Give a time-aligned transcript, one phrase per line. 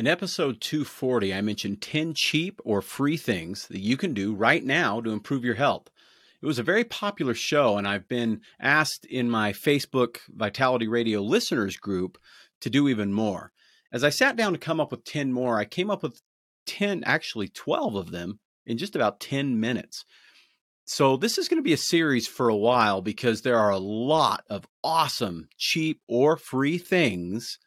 [0.00, 4.64] In episode 240, I mentioned 10 cheap or free things that you can do right
[4.64, 5.90] now to improve your health.
[6.40, 11.20] It was a very popular show, and I've been asked in my Facebook Vitality Radio
[11.20, 12.16] listeners group
[12.62, 13.52] to do even more.
[13.92, 16.22] As I sat down to come up with 10 more, I came up with
[16.64, 20.06] 10, actually 12 of them in just about 10 minutes.
[20.86, 23.76] So, this is going to be a series for a while because there are a
[23.76, 27.58] lot of awesome, cheap, or free things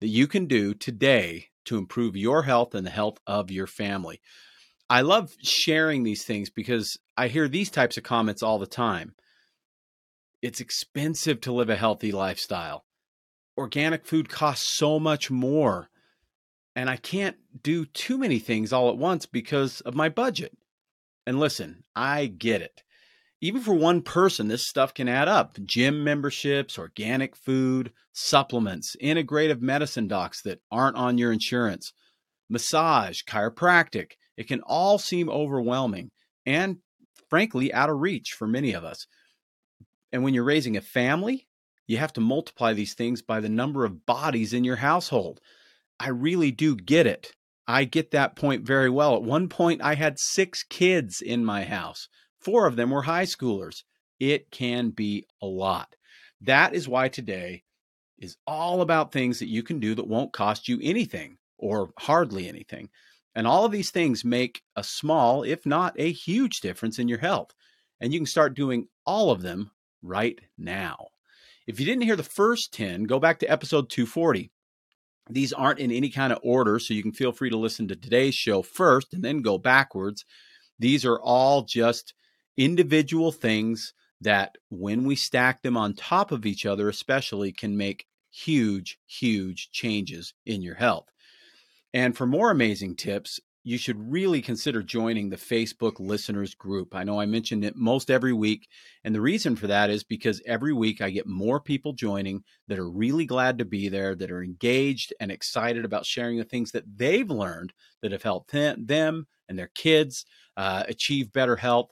[0.00, 4.20] that you can do today to improve your health and the health of your family.
[4.90, 9.14] I love sharing these things because I hear these types of comments all the time.
[10.42, 12.84] It's expensive to live a healthy lifestyle.
[13.56, 15.90] Organic food costs so much more.
[16.74, 20.52] And I can't do too many things all at once because of my budget.
[21.24, 22.82] And listen, I get it
[23.40, 25.56] even for one person, this stuff can add up.
[25.64, 31.92] Gym memberships, organic food, supplements, integrative medicine docs that aren't on your insurance,
[32.50, 34.12] massage, chiropractic.
[34.36, 36.10] It can all seem overwhelming
[36.44, 36.78] and,
[37.30, 39.06] frankly, out of reach for many of us.
[40.12, 41.46] And when you're raising a family,
[41.86, 45.40] you have to multiply these things by the number of bodies in your household.
[45.98, 47.32] I really do get it.
[47.66, 49.16] I get that point very well.
[49.16, 52.08] At one point, I had six kids in my house.
[52.40, 53.82] Four of them were high schoolers.
[54.18, 55.94] It can be a lot.
[56.40, 57.64] That is why today
[58.18, 62.48] is all about things that you can do that won't cost you anything or hardly
[62.48, 62.88] anything.
[63.34, 67.18] And all of these things make a small, if not a huge difference in your
[67.18, 67.54] health.
[68.00, 69.70] And you can start doing all of them
[70.02, 71.08] right now.
[71.66, 74.50] If you didn't hear the first 10, go back to episode 240.
[75.28, 77.96] These aren't in any kind of order, so you can feel free to listen to
[77.96, 80.24] today's show first and then go backwards.
[80.78, 82.14] These are all just
[82.56, 88.06] individual things that when we stack them on top of each other, especially, can make
[88.30, 91.08] huge, huge changes in your health.
[91.92, 96.94] And for more amazing tips, you should really consider joining the Facebook listeners group.
[96.94, 98.68] I know I mention it most every week.
[99.04, 102.78] And the reason for that is because every week I get more people joining that
[102.78, 106.72] are really glad to be there, that are engaged and excited about sharing the things
[106.72, 110.24] that they've learned that have helped them and their kids
[110.56, 111.90] uh, achieve better health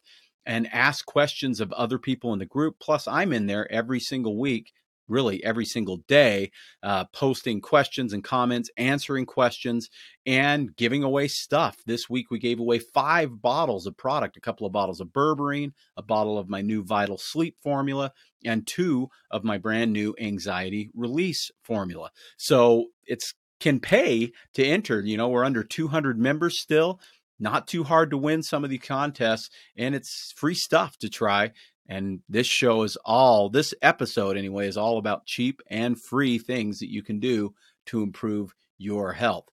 [0.48, 2.76] and ask questions of other people in the group.
[2.80, 4.72] Plus, I'm in there every single week,
[5.06, 6.50] really every single day,
[6.82, 9.90] uh, posting questions and comments, answering questions,
[10.24, 11.76] and giving away stuff.
[11.84, 15.72] This week, we gave away five bottles of product a couple of bottles of berberine,
[15.98, 20.90] a bottle of my new Vital Sleep formula, and two of my brand new anxiety
[20.94, 22.10] release formula.
[22.38, 25.00] So it's can pay to enter.
[25.00, 27.00] You know, we're under 200 members still
[27.38, 31.52] not too hard to win some of the contests, and it's free stuff to try.
[31.88, 36.80] And this show is all, this episode anyway, is all about cheap and free things
[36.80, 37.54] that you can do
[37.86, 39.46] to improve your health.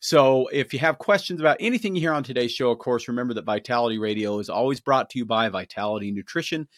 [0.00, 3.34] So, if you have questions about anything you hear on today's show, of course, remember
[3.34, 6.68] that Vitality Radio is always brought to you by Vitality Nutrition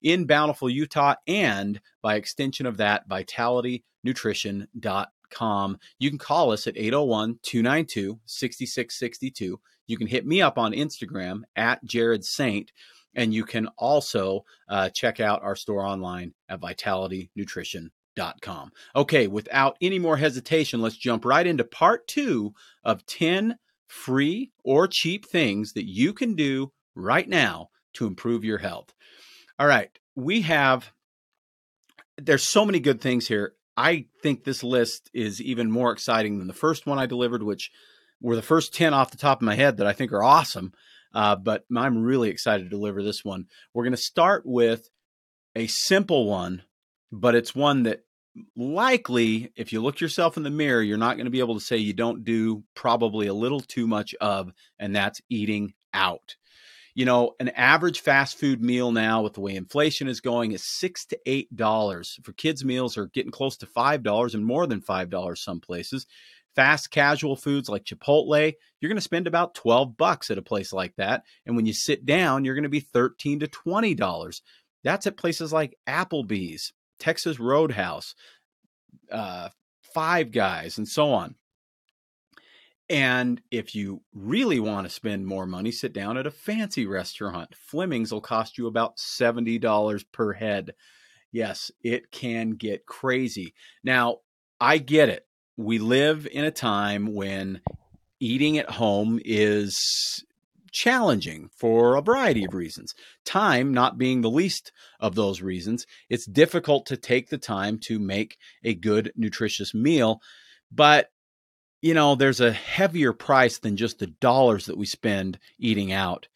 [0.00, 5.78] in Bountiful, Utah, and by extension of that, vitalitynutrition.com.
[5.98, 9.60] You can call us at 801 292 6662.
[9.86, 12.72] You can hit me up on Instagram at Jared Saint.
[13.14, 18.72] And you can also uh, check out our store online at vitalitynutrition.com.
[18.96, 24.88] Okay, without any more hesitation, let's jump right into part two of 10 free or
[24.88, 28.94] cheap things that you can do right now to improve your health.
[29.58, 30.92] All right, we have,
[32.16, 33.54] there's so many good things here.
[33.76, 37.70] I think this list is even more exciting than the first one I delivered, which
[38.22, 40.72] were the first 10 off the top of my head that I think are awesome.
[41.14, 43.46] Uh, but I'm really excited to deliver this one.
[43.74, 44.88] We're going to start with
[45.54, 46.62] a simple one,
[47.10, 48.04] but it's one that
[48.56, 51.64] likely, if you look yourself in the mirror, you're not going to be able to
[51.64, 56.36] say you don't do probably a little too much of, and that's eating out.
[56.94, 60.62] You know, an average fast food meal now, with the way inflation is going, is
[60.62, 62.18] six to eight dollars.
[62.22, 65.60] For kids' meals are getting close to five dollars and more than five dollars some
[65.60, 66.06] places
[66.54, 70.72] fast casual foods like Chipotle, you're going to spend about 12 bucks at a place
[70.72, 71.22] like that.
[71.46, 74.40] And when you sit down, you're going to be 13 to $20.
[74.84, 78.14] That's at places like Applebee's, Texas Roadhouse,
[79.10, 79.50] uh,
[79.94, 81.36] Five Guys, and so on.
[82.88, 87.54] And if you really want to spend more money, sit down at a fancy restaurant.
[87.54, 90.74] Fleming's will cost you about $70 per head.
[91.30, 93.54] Yes, it can get crazy.
[93.82, 94.18] Now,
[94.60, 95.26] I get it
[95.56, 97.60] we live in a time when
[98.20, 100.24] eating at home is
[100.70, 102.94] challenging for a variety of reasons.
[103.24, 105.86] Time not being the least of those reasons.
[106.08, 110.20] It's difficult to take the time to make a good, nutritious meal.
[110.70, 111.10] But
[111.82, 116.28] you know, there's a heavier price than just the dollars that we spend eating out.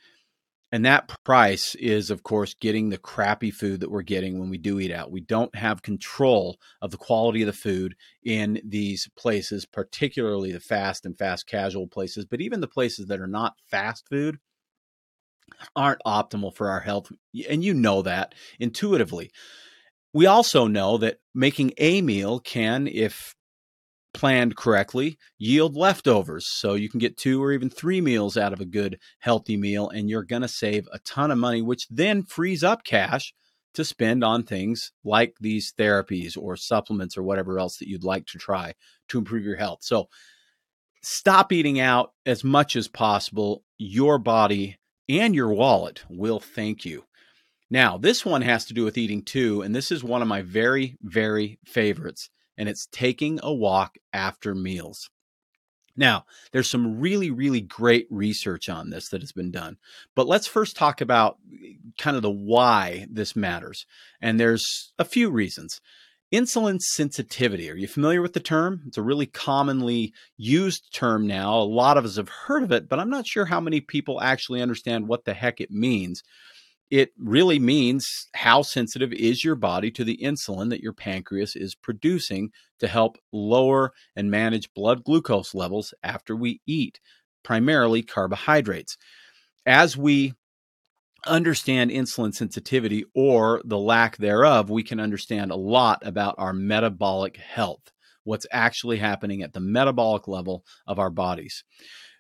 [0.73, 4.59] And that price is, of course, getting the crappy food that we're getting when we
[4.59, 5.13] do eat out.
[5.13, 10.61] We don't have control of the quality of the food in these places, particularly the
[10.61, 14.39] fast and fast casual places, but even the places that are not fast food
[15.77, 17.13] aren't optimal for our health.
[17.49, 19.31] And you know that intuitively.
[20.13, 23.36] We also know that making a meal can, if
[24.17, 26.47] planned correctly, yield leftovers.
[26.49, 29.89] So you can get two or even three meals out of a good, healthy meal,
[29.91, 33.33] and you're going to save a ton of money, which then frees up cash
[33.75, 38.27] to spend on things like these therapies or supplements or whatever else that you'd like
[38.27, 38.73] to try
[39.09, 39.81] to improve your health.
[39.83, 40.09] So
[41.03, 43.63] stop eating out as much as possible.
[43.77, 44.79] Your body
[45.11, 47.05] and your wallet will thank you.
[47.71, 50.41] Now, this one has to do with eating too, and this is one of my
[50.41, 55.11] very, very favorites and it's taking a walk after meals.
[55.97, 59.79] Now, there's some really, really great research on this that has been done.
[60.15, 63.87] But let's first talk about eh, kind of the why this matters.
[64.21, 65.81] And there's a few reasons.
[66.33, 67.71] Insulin sensitivity.
[67.71, 68.83] Are you familiar with the term?
[68.87, 71.55] It's a really commonly used term now.
[71.55, 74.21] A lot of us have heard of it, but I'm not sure how many people
[74.21, 76.23] actually understand what the heck it means
[76.91, 81.75] it really means how sensitive is your body to the insulin that your pancreas is
[81.75, 87.01] producing to help lower and manage blood glucose levels after we eat,
[87.43, 88.97] primarily carbohydrates.
[89.65, 90.35] As we
[91.27, 97.37] understand insulin sensitivity or the lack thereof, we can understand a lot about our metabolic
[97.37, 97.91] health,
[98.23, 101.65] what's actually happening at the metabolic level of our bodies.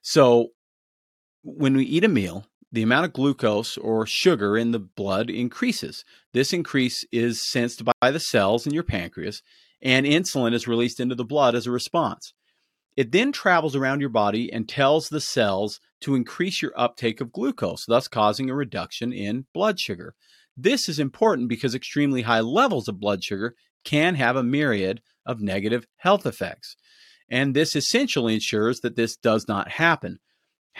[0.02, 0.48] So,
[1.42, 6.04] when we eat a meal, the amount of glucose or sugar in the blood increases.
[6.32, 9.42] This increase is sensed by the cells in your pancreas,
[9.80, 12.32] and insulin is released into the blood as a response.
[12.96, 17.32] It then travels around your body and tells the cells to increase your uptake of
[17.32, 20.14] glucose, thus causing a reduction in blood sugar.
[20.56, 23.54] This is important because extremely high levels of blood sugar
[23.84, 26.76] can have a myriad of negative health effects.
[27.28, 30.18] And this essentially ensures that this does not happen.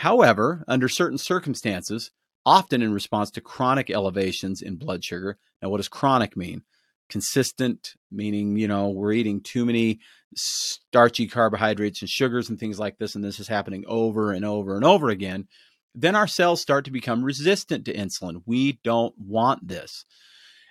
[0.01, 2.11] However, under certain circumstances,
[2.45, 6.65] often in response to chronic elevations in blood sugar, now what does chronic mean?
[7.09, 10.01] Consistent, meaning, you know, we're eating too many
[10.37, 14.77] starchy carbohydrates and sugars and things like this, and this is happening over and over
[14.77, 15.49] and over again,
[15.95, 18.43] then our cells start to become resistant to insulin.
[18.45, 20.05] We don't want this.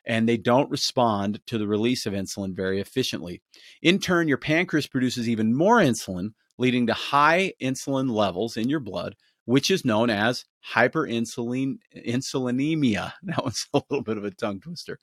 [0.05, 3.41] And they don't respond to the release of insulin very efficiently.
[3.81, 8.79] In turn, your pancreas produces even more insulin, leading to high insulin levels in your
[8.79, 9.15] blood,
[9.45, 13.13] which is known as hyperinsulin insulinemia.
[13.23, 14.99] That one's a little bit of a tongue twister.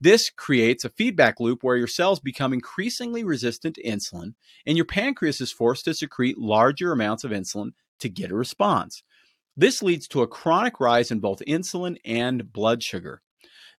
[0.00, 4.34] This creates a feedback loop where your cells become increasingly resistant to insulin,
[4.66, 9.02] and your pancreas is forced to secrete larger amounts of insulin to get a response.
[9.56, 13.22] This leads to a chronic rise in both insulin and blood sugar.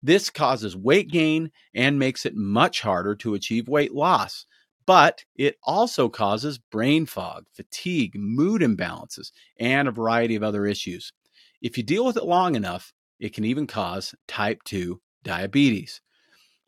[0.02, 4.46] This causes weight gain and makes it much harder to achieve weight loss
[4.86, 11.12] but it also causes brain fog, fatigue, mood imbalances, and a variety of other issues.
[11.60, 16.00] If you deal with it long enough, it can even cause type 2 diabetes.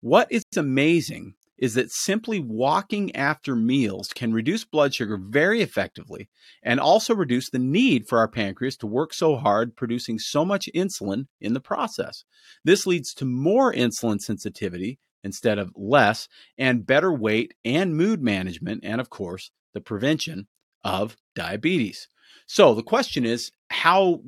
[0.00, 6.28] What is amazing is that simply walking after meals can reduce blood sugar very effectively
[6.62, 10.70] and also reduce the need for our pancreas to work so hard producing so much
[10.74, 12.24] insulin in the process.
[12.64, 18.84] This leads to more insulin sensitivity instead of less, and better weight and mood management,
[18.84, 20.46] and of course, the prevention
[20.84, 22.08] of diabetes.
[22.46, 24.22] So the question is how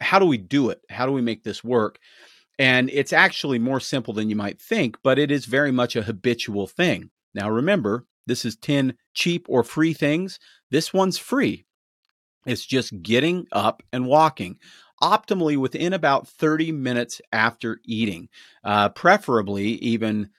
[0.00, 0.80] how do we do it?
[0.88, 1.98] How do we make this work?
[2.58, 6.02] And it's actually more simple than you might think, but it is very much a
[6.02, 7.10] habitual thing.
[7.34, 10.38] Now remember, this is 10 cheap or free things.
[10.70, 11.64] This one's free.
[12.46, 14.58] It's just getting up and walking
[15.02, 18.28] optimally within about 30 minutes after eating,
[18.64, 20.30] uh, preferably even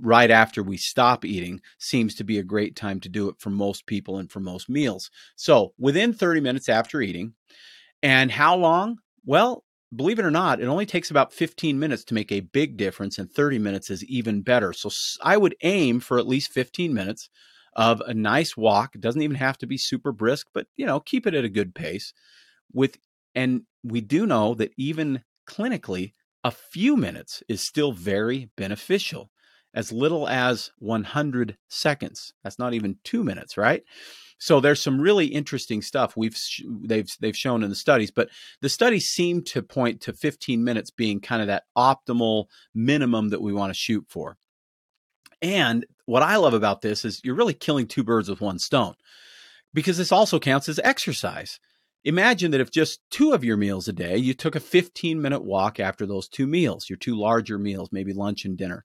[0.00, 3.50] right after we stop eating seems to be a great time to do it for
[3.50, 5.10] most people and for most meals.
[5.36, 7.34] So within 30 minutes after eating.
[8.02, 8.98] And how long?
[9.24, 12.76] Well, believe it or not, it only takes about 15 minutes to make a big
[12.76, 14.72] difference, and 30 minutes is even better.
[14.72, 14.90] So
[15.22, 17.30] I would aim for at least 15 minutes
[17.76, 18.94] of a nice walk.
[18.94, 21.48] It doesn't even have to be super brisk, but you know, keep it at a
[21.48, 22.12] good pace.
[22.72, 22.98] With
[23.34, 26.12] and we do know that even clinically,
[26.42, 29.30] a few minutes is still very beneficial.
[29.74, 32.32] As little as 100 seconds.
[32.44, 33.82] That's not even two minutes, right?
[34.38, 36.36] So there's some really interesting stuff we've
[36.82, 38.28] they've they've shown in the studies, but
[38.60, 43.42] the studies seem to point to 15 minutes being kind of that optimal minimum that
[43.42, 44.36] we want to shoot for.
[45.42, 48.94] And what I love about this is you're really killing two birds with one stone
[49.72, 51.58] because this also counts as exercise.
[52.04, 55.42] Imagine that if just two of your meals a day, you took a 15 minute
[55.42, 58.84] walk after those two meals, your two larger meals, maybe lunch and dinner.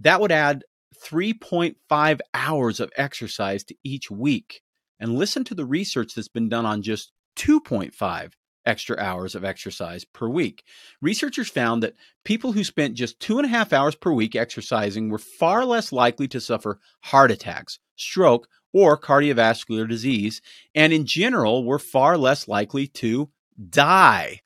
[0.00, 0.64] That would add
[1.04, 4.62] 3.5 hours of exercise to each week.
[4.98, 8.32] And listen to the research that's been done on just 2.5
[8.66, 10.64] extra hours of exercise per week.
[11.00, 15.08] Researchers found that people who spent just two and a half hours per week exercising
[15.08, 20.40] were far less likely to suffer heart attacks, stroke, or cardiovascular disease,
[20.74, 23.30] and in general were far less likely to
[23.68, 24.40] die.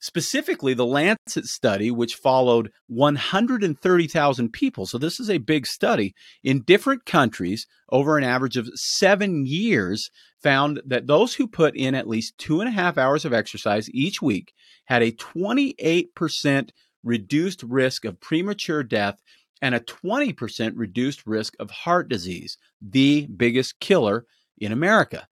[0.00, 6.60] Specifically, the Lancet study, which followed 130,000 people, so this is a big study in
[6.60, 10.10] different countries over an average of seven years,
[10.44, 13.90] found that those who put in at least two and a half hours of exercise
[13.92, 14.52] each week
[14.84, 16.70] had a 28%
[17.02, 19.20] reduced risk of premature death
[19.62, 24.26] and a 20% reduced risk of heart disease, the biggest killer
[24.58, 25.26] in America.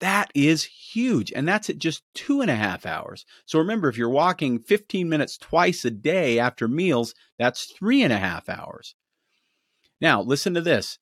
[0.00, 1.32] That is huge.
[1.32, 3.26] And that's at just two and a half hours.
[3.44, 8.12] So remember, if you're walking 15 minutes twice a day after meals, that's three and
[8.12, 8.94] a half hours.
[10.00, 10.98] Now, listen to this.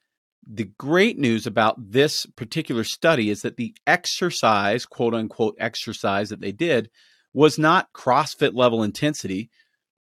[0.47, 6.41] The great news about this particular study is that the exercise, quote unquote, exercise that
[6.41, 6.91] they did
[7.33, 9.51] was not CrossFit level intensity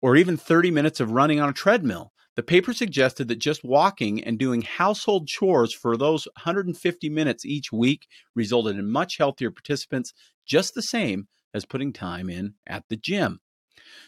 [0.01, 2.13] or even 30 minutes of running on a treadmill.
[2.35, 7.71] The paper suggested that just walking and doing household chores for those 150 minutes each
[7.71, 10.13] week resulted in much healthier participants,
[10.45, 13.41] just the same as putting time in at the gym.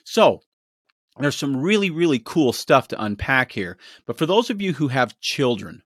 [0.05, 0.41] So,
[1.19, 3.79] there's some really, really cool stuff to unpack here.
[4.05, 5.84] But for those of you who have children,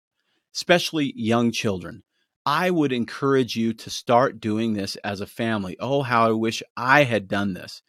[0.58, 2.02] especially young children,
[2.44, 5.76] I would encourage you to start doing this as a family.
[5.78, 7.80] Oh, how I wish I had done this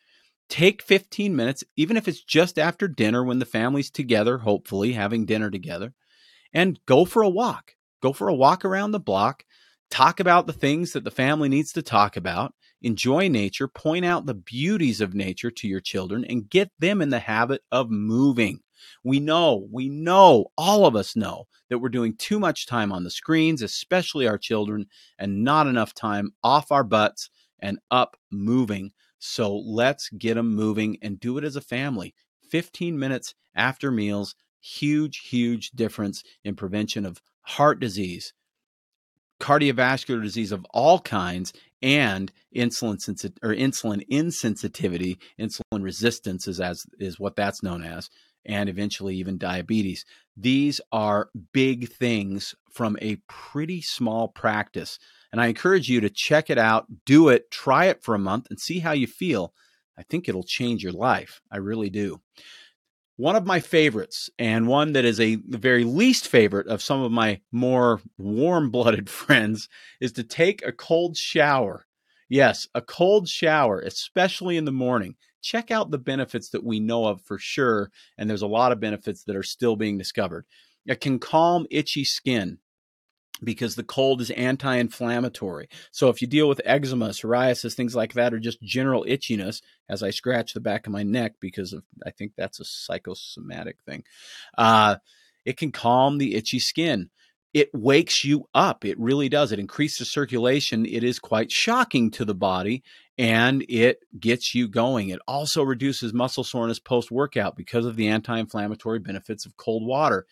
[0.49, 5.25] take 15 minutes, even if it's just after dinner when the family's together, hopefully having
[5.25, 5.93] dinner together,
[6.53, 7.73] and go for a walk.
[8.01, 9.43] Go for a walk around the block,
[9.89, 14.25] talk about the things that the family needs to talk about, enjoy nature, point out
[14.25, 18.61] the beauties of nature to your children, and get them in the habit of moving.
[19.03, 23.03] We know, we know, all of us know that we're doing too much time on
[23.03, 28.91] the screens, especially our children, and not enough time off our butts and up moving
[29.19, 32.15] so let's get them moving and do it as a family.
[32.49, 38.33] 15 minutes after meals, huge, huge difference in prevention of heart disease,
[39.39, 46.85] cardiovascular disease of all kinds, and insulin sensi- or insulin insensitivity, insulin resistance is as
[46.99, 48.09] is what that's known as,
[48.45, 50.05] and eventually even diabetes.
[50.35, 54.99] These are big things from a pretty small practice
[55.31, 58.47] and I encourage you to check it out, do it, try it for a month,
[58.49, 59.53] and see how you feel.
[59.97, 61.41] I think it'll change your life.
[61.51, 62.21] I really do.
[63.17, 67.11] One of my favorites, and one that is a very least favorite of some of
[67.11, 69.67] my more warm blooded friends,
[69.99, 71.85] is to take a cold shower.
[72.29, 75.15] Yes, a cold shower, especially in the morning.
[75.41, 77.91] Check out the benefits that we know of for sure.
[78.17, 80.45] And there's a lot of benefits that are still being discovered.
[80.85, 82.59] It can calm itchy skin
[83.43, 85.69] because the cold is anti inflammatory.
[85.91, 90.03] So if you deal with eczema, psoriasis, things like that, or just general itchiness, as
[90.03, 94.03] I scratch the back of my neck because of, I think that's a psychosomatic thing,
[94.57, 94.97] uh,
[95.45, 97.09] it can calm the itchy skin.
[97.53, 98.85] It wakes you up.
[98.85, 99.51] It really does.
[99.51, 100.85] It increases circulation.
[100.85, 102.83] It is quite shocking to the body
[103.17, 105.09] and it gets you going.
[105.09, 109.85] It also reduces muscle soreness post workout because of the anti inflammatory benefits of cold
[109.85, 110.25] water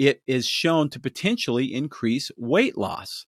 [0.00, 3.26] it is shown to potentially increase weight loss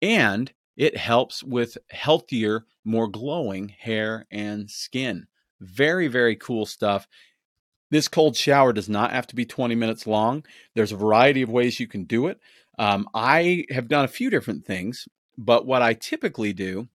[0.00, 5.26] and it helps with healthier, more glowing hair and skin.
[5.60, 7.06] Very, very cool stuff.
[7.90, 10.44] This cold shower does not have to be 20 minutes long.
[10.74, 12.40] There's a variety of ways you can do it.
[12.78, 15.06] Um, I have done a few different things,
[15.38, 16.88] but what I typically do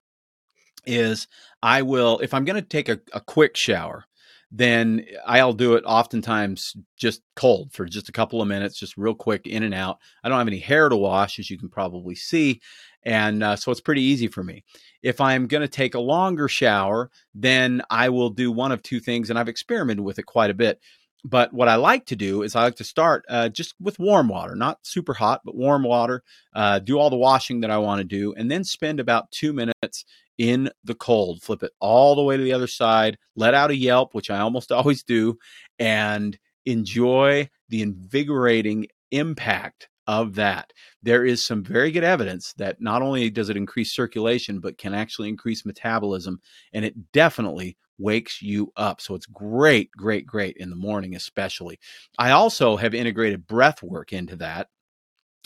[0.86, 1.28] is
[1.62, 4.06] I will, if I'm going to take a, a quick shower,
[4.52, 9.16] then I'll do it oftentimes just cold for just a couple of minutes, just real
[9.16, 10.00] quick in and out.
[10.24, 12.60] I don't have any hair to wash, as you can probably see.
[13.04, 14.64] And uh, so it's pretty easy for me.
[15.02, 19.00] If I'm going to take a longer shower, then I will do one of two
[19.00, 20.80] things, and I've experimented with it quite a bit.
[21.24, 24.28] But what I like to do is I like to start uh, just with warm
[24.28, 26.24] water, not super hot, but warm water.
[26.54, 29.54] Uh, do all the washing that I want to do, and then spend about two
[29.54, 30.06] minutes
[30.38, 31.44] in the cold.
[31.44, 34.40] Flip it all the way to the other side, let out a yelp, which I
[34.40, 35.38] almost always do,
[35.78, 40.74] and enjoy the invigorating impact of that.
[41.04, 44.94] There is some very good evidence that not only does it increase circulation, but can
[44.94, 46.42] actually increase metabolism,
[46.74, 49.00] and it definitely wakes you up.
[49.00, 51.80] So it's great, great, great in the morning, especially.
[52.18, 54.68] I also have integrated breath work into that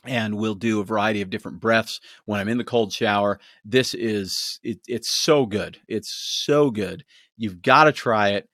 [0.08, 3.40] and we'll do a variety of different breaths when I'm in the cold shower.
[3.64, 5.80] This is it, it's so good.
[5.88, 6.14] It's
[6.46, 7.04] so good.
[7.38, 8.50] You've got to try it.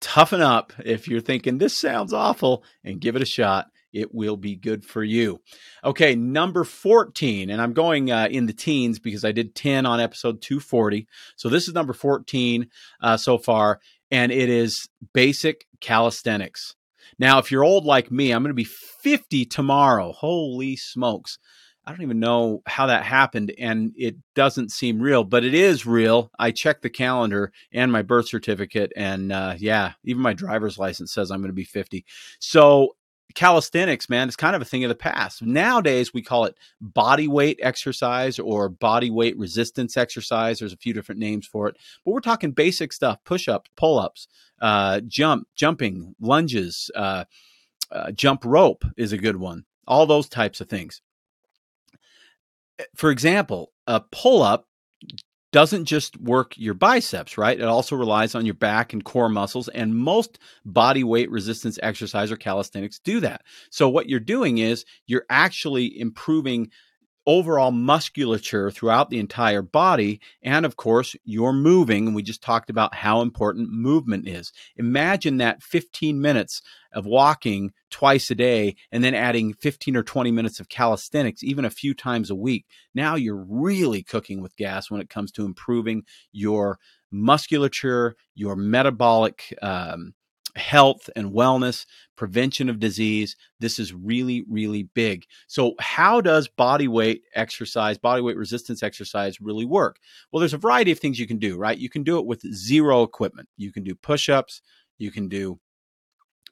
[0.00, 3.66] Toughen up if you're thinking this sounds awful and give it a shot.
[3.92, 5.40] It will be good for you.
[5.84, 10.00] Okay, number 14, and I'm going uh, in the teens because I did 10 on
[10.00, 11.06] episode 240.
[11.36, 12.68] So this is number 14
[13.00, 16.74] uh, so far, and it is basic calisthenics.
[17.18, 20.12] Now, if you're old like me, I'm going to be 50 tomorrow.
[20.12, 21.38] Holy smokes.
[21.86, 25.86] I don't even know how that happened, and it doesn't seem real, but it is
[25.86, 26.32] real.
[26.36, 31.12] I checked the calendar and my birth certificate, and uh, yeah, even my driver's license
[31.14, 32.04] says I'm going to be 50.
[32.40, 32.96] So
[33.36, 35.42] calisthenics, man, is kind of a thing of the past.
[35.42, 40.58] Nowadays, we call it body weight exercise or body weight resistance exercise.
[40.58, 44.00] There's a few different names for it, but we're talking basic stuff: push ups, pull
[44.00, 44.26] ups,
[44.60, 47.24] uh, jump, jumping, lunges, uh,
[47.92, 49.64] uh, jump rope is a good one.
[49.86, 51.00] All those types of things.
[52.96, 54.66] For example, a pull up
[55.56, 57.58] doesn't just work your biceps, right?
[57.58, 59.68] It also relies on your back and core muscles.
[59.68, 63.40] And most body weight resistance exercise or calisthenics do that.
[63.70, 66.70] So, what you're doing is you're actually improving
[67.26, 70.20] overall musculature throughout the entire body.
[70.42, 72.06] And of course, you're moving.
[72.06, 74.52] And we just talked about how important movement is.
[74.76, 80.30] Imagine that 15 minutes of walking twice a day and then adding 15 or 20
[80.30, 82.64] minutes of calisthenics, even a few times a week.
[82.94, 86.78] Now you're really cooking with gas when it comes to improving your
[87.10, 90.14] musculature, your metabolic um,
[90.56, 91.86] health and wellness,
[92.16, 93.36] prevention of disease.
[93.60, 95.24] This is really, really big.
[95.46, 99.98] So, how does body weight exercise, body weight resistance exercise really work?
[100.30, 101.78] Well, there's a variety of things you can do, right?
[101.78, 103.48] You can do it with zero equipment.
[103.56, 104.62] You can do push ups,
[104.98, 105.58] you can do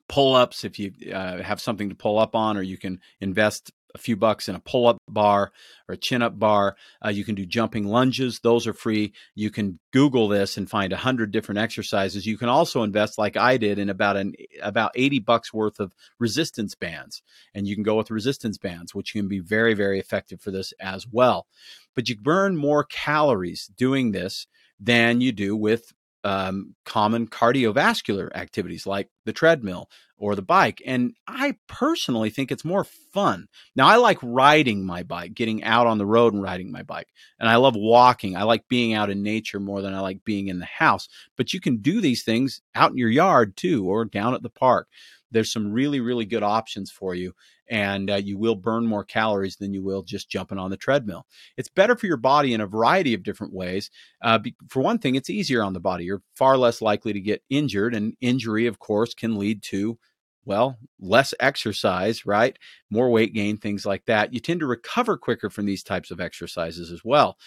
[0.09, 3.73] pull ups if you uh, have something to pull up on, or you can invest
[3.95, 5.53] a few bucks in a pull up bar
[5.89, 6.77] or a chin up bar.
[7.05, 9.13] Uh, you can do jumping lunges, those are free.
[9.35, 12.27] You can Google this and find a hundred different exercises.
[12.27, 15.95] You can also invest, like I did, in about an about eighty bucks worth of
[16.19, 17.23] resistance bands,
[17.55, 20.73] and you can go with resistance bands, which can be very very effective for this
[20.81, 21.47] as well.
[21.95, 24.47] But you burn more calories doing this
[24.81, 25.93] than you do with
[26.25, 30.81] um, common cardiovascular activities like the treadmill or the bike.
[30.87, 33.47] And I personally think it's more fun.
[33.75, 37.09] Now, I like riding my bike, getting out on the road and riding my bike.
[37.39, 38.37] And I love walking.
[38.37, 41.09] I like being out in nature more than I like being in the house.
[41.37, 44.51] But you can do these things out in your yard too, or down at the
[44.51, 44.89] park.
[45.35, 47.35] There's some really, really good options for you
[47.69, 51.27] and uh, you will burn more calories than you will just jumping on the treadmill.
[51.57, 53.91] It's better for your body in a variety of different ways.
[54.23, 56.05] Uh, be, for one thing, it's easier on the body.
[56.05, 59.99] You're far less likely to get injured, and injury, of course, can lead to
[60.47, 62.59] well, less exercise, right?
[62.91, 64.35] More weight gain, things like that.
[64.35, 67.39] You tend to recover quicker from these types of exercises as well.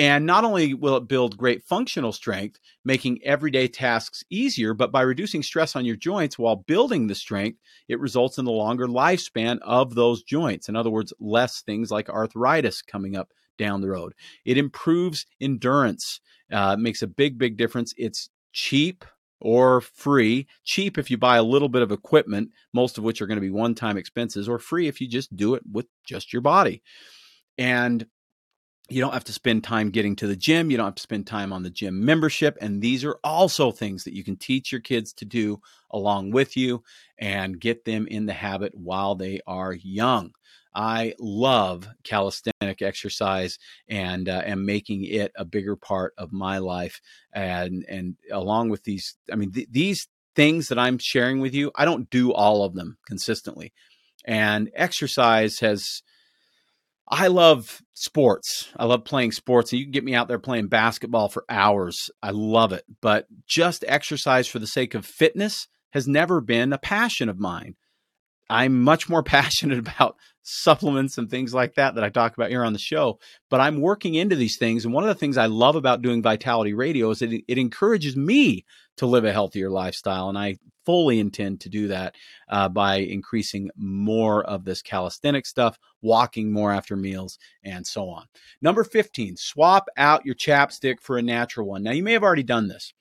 [0.00, 5.02] And not only will it build great functional strength, making everyday tasks easier, but by
[5.02, 9.58] reducing stress on your joints while building the strength, it results in the longer lifespan
[9.60, 10.70] of those joints.
[10.70, 14.14] In other words, less things like arthritis coming up down the road.
[14.46, 17.92] It improves endurance, uh, makes a big, big difference.
[17.98, 19.04] It's cheap
[19.38, 20.46] or free.
[20.64, 23.42] Cheap if you buy a little bit of equipment, most of which are going to
[23.42, 26.82] be one time expenses, or free if you just do it with just your body.
[27.58, 28.06] And
[28.90, 30.70] you don't have to spend time getting to the gym.
[30.70, 32.56] You don't have to spend time on the gym membership.
[32.60, 36.56] And these are also things that you can teach your kids to do along with
[36.56, 36.82] you
[37.18, 40.32] and get them in the habit while they are young.
[40.74, 47.00] I love calisthenic exercise and uh, am making it a bigger part of my life.
[47.32, 51.72] And and along with these, I mean, th- these things that I'm sharing with you,
[51.74, 53.72] I don't do all of them consistently.
[54.24, 56.02] And exercise has
[57.10, 58.68] I love sports.
[58.76, 59.72] I love playing sports.
[59.72, 62.08] And you can get me out there playing basketball for hours.
[62.22, 62.84] I love it.
[63.02, 67.74] But just exercise for the sake of fitness has never been a passion of mine.
[68.50, 72.64] I'm much more passionate about supplements and things like that that I talk about here
[72.64, 73.18] on the show.
[73.48, 74.84] But I'm working into these things.
[74.84, 77.58] And one of the things I love about doing Vitality Radio is that it, it
[77.58, 78.64] encourages me
[78.96, 80.28] to live a healthier lifestyle.
[80.28, 82.14] And I fully intend to do that
[82.48, 88.26] uh, by increasing more of this calisthenic stuff, walking more after meals, and so on.
[88.60, 91.82] Number 15, swap out your chapstick for a natural one.
[91.82, 92.92] Now, you may have already done this.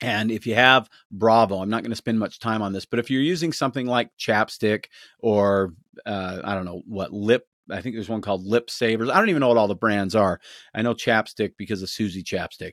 [0.00, 2.98] And if you have Bravo, I'm not going to spend much time on this, but
[2.98, 4.86] if you're using something like chapstick
[5.18, 9.08] or uh, I don't know what lip I think there's one called Lip Savers.
[9.08, 10.40] I don't even know what all the brands are.
[10.74, 12.72] I know chapstick because of Suzy Chapstick.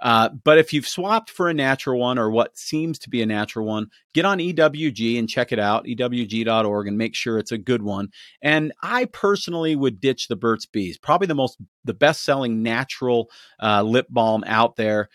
[0.00, 3.26] Uh, but if you've swapped for a natural one or what seems to be a
[3.26, 7.58] natural one, get on EWG and check it out, ewg.org, and make sure it's a
[7.58, 8.08] good one.
[8.40, 13.30] And I personally would ditch the Burt's Bees, probably the most, the best selling natural
[13.62, 15.08] uh, lip balm out there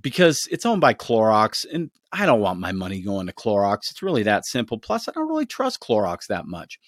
[0.00, 3.90] because it's owned by Clorox and I don't want my money going to Clorox.
[3.90, 4.78] It's really that simple.
[4.78, 6.78] Plus, I don't really trust Clorox that much.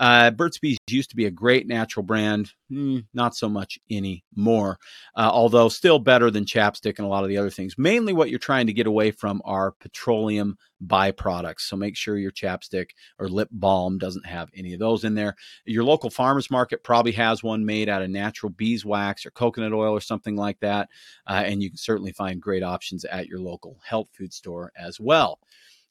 [0.00, 4.78] Uh, Burt's Bees used to be a great natural brand, mm, not so much anymore,
[5.14, 7.74] uh, although still better than chapstick and a lot of the other things.
[7.76, 11.60] Mainly what you're trying to get away from are petroleum byproducts.
[11.60, 15.36] So make sure your chapstick or lip balm doesn't have any of those in there.
[15.66, 19.92] Your local farmer's market probably has one made out of natural beeswax or coconut oil
[19.92, 20.88] or something like that.
[21.26, 25.00] Uh, and you can certainly find great options at your local health food store as
[25.00, 25.38] well.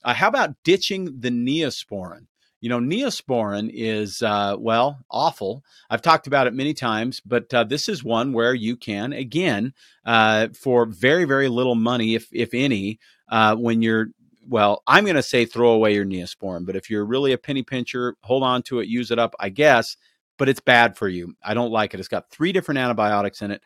[0.04, 2.28] Uh, how about ditching the neosporin?
[2.62, 5.64] You know, neosporin is, uh, well, awful.
[5.90, 9.74] I've talked about it many times, but uh, this is one where you can, again,
[10.06, 14.08] uh, for very, very little money, if, if any, uh, when you're,
[14.46, 17.64] well, I'm going to say throw away your neosporin, but if you're really a penny
[17.64, 19.96] pincher, hold on to it, use it up, I guess,
[20.38, 21.36] but it's bad for you.
[21.44, 22.00] I don't like it.
[22.00, 23.62] It's got three different antibiotics in it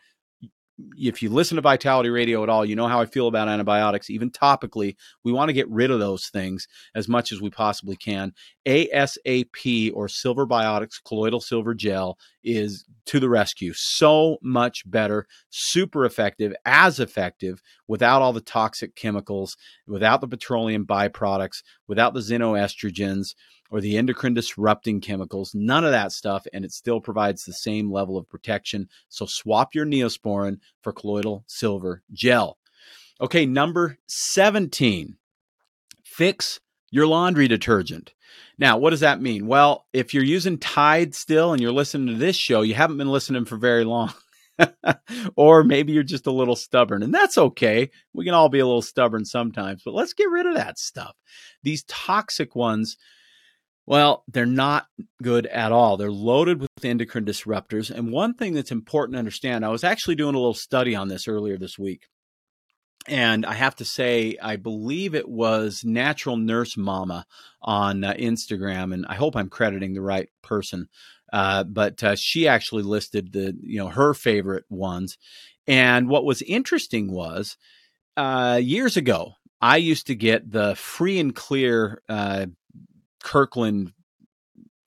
[0.96, 4.10] if you listen to Vitality Radio at all, you know how I feel about antibiotics,
[4.10, 4.96] even topically.
[5.22, 8.32] We want to get rid of those things as much as we possibly can.
[8.66, 13.72] ASAP or Silver Biotics colloidal silver gel is to the rescue.
[13.74, 19.56] So much better, super effective, as effective without all the toxic chemicals,
[19.86, 23.34] without the petroleum byproducts, without the xenoestrogens
[23.74, 27.90] or the endocrine disrupting chemicals, none of that stuff, and it still provides the same
[27.90, 28.88] level of protection.
[29.08, 32.56] So swap your Neosporin for colloidal silver gel.
[33.20, 35.16] Okay, number 17,
[36.04, 36.60] fix
[36.92, 38.14] your laundry detergent.
[38.58, 39.48] Now, what does that mean?
[39.48, 43.10] Well, if you're using Tide still and you're listening to this show, you haven't been
[43.10, 44.14] listening for very long.
[45.36, 47.90] or maybe you're just a little stubborn, and that's okay.
[48.12, 51.16] We can all be a little stubborn sometimes, but let's get rid of that stuff.
[51.64, 52.96] These toxic ones
[53.86, 54.86] well, they're not
[55.22, 55.96] good at all.
[55.96, 57.90] They're loaded with endocrine disruptors.
[57.90, 61.08] And one thing that's important to understand, I was actually doing a little study on
[61.08, 62.06] this earlier this week.
[63.06, 67.26] And I have to say, I believe it was Natural Nurse Mama
[67.60, 70.88] on uh, Instagram, and I hope I'm crediting the right person.
[71.30, 75.18] Uh, but uh, she actually listed the, you know, her favorite ones.
[75.66, 77.58] And what was interesting was
[78.16, 82.46] uh, years ago, I used to get the free and clear uh,
[83.24, 83.92] Kirkland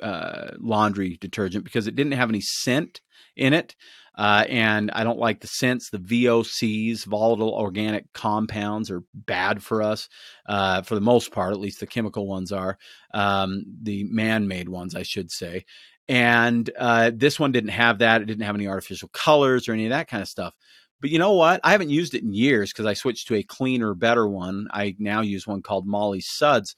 [0.02, 3.02] uh, laundry detergent because it didn't have any scent
[3.36, 3.76] in it.
[4.16, 5.90] Uh, and I don't like the scents.
[5.90, 10.10] The VOCs, volatile organic compounds, are bad for us
[10.48, 11.52] uh, for the most part.
[11.52, 12.78] At least the chemical ones are.
[13.14, 15.66] Um, the man-made ones, I should say.
[16.08, 18.22] And uh, this one didn't have that.
[18.22, 20.54] It didn't have any artificial colors or any of that kind of stuff.
[21.00, 21.60] But you know what?
[21.64, 24.68] I haven't used it in years because I switched to a cleaner, better one.
[24.72, 26.76] I now use one called Molly Suds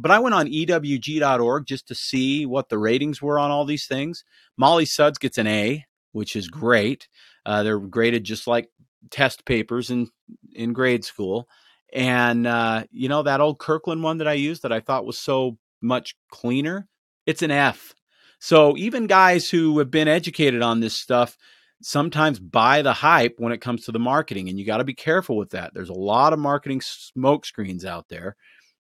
[0.00, 3.86] but I went on ewg.org just to see what the ratings were on all these
[3.86, 4.24] things.
[4.56, 7.08] Molly Suds gets an A, which is great.
[7.44, 8.68] Uh, they're graded just like
[9.10, 10.08] test papers in
[10.54, 11.48] in grade school.
[11.92, 15.18] And uh, you know that old Kirkland one that I used that I thought was
[15.18, 16.88] so much cleaner,
[17.26, 17.94] it's an F.
[18.38, 21.36] So even guys who have been educated on this stuff
[21.82, 24.94] sometimes buy the hype when it comes to the marketing, and you got to be
[24.94, 25.72] careful with that.
[25.74, 28.36] There's a lot of marketing smoke screens out there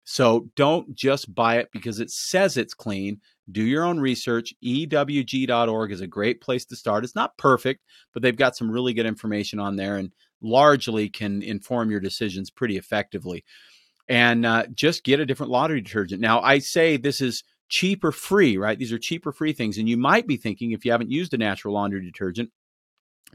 [0.08, 3.20] so don't just buy it because it says it's clean.
[3.50, 4.54] Do your own research.
[4.64, 7.02] EWG.org is a great place to start.
[7.02, 7.82] It's not perfect,
[8.14, 12.52] but they've got some really good information on there and largely can inform your decisions
[12.52, 13.44] pretty effectively.
[14.08, 16.20] And uh, just get a different laundry detergent.
[16.20, 18.78] Now, I say this is cheap or free, right?
[18.78, 19.76] These are cheap or free things.
[19.76, 22.50] And you might be thinking if you haven't used a natural laundry detergent,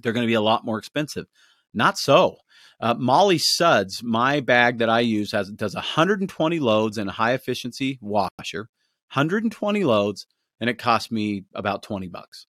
[0.01, 1.25] they're going to be a lot more expensive.
[1.73, 2.37] Not so.
[2.81, 7.33] Uh, Molly Suds, my bag that I use, has does 120 loads in a high
[7.33, 8.69] efficiency washer,
[9.13, 10.25] 120 loads,
[10.59, 12.47] and it cost me about 20 bucks.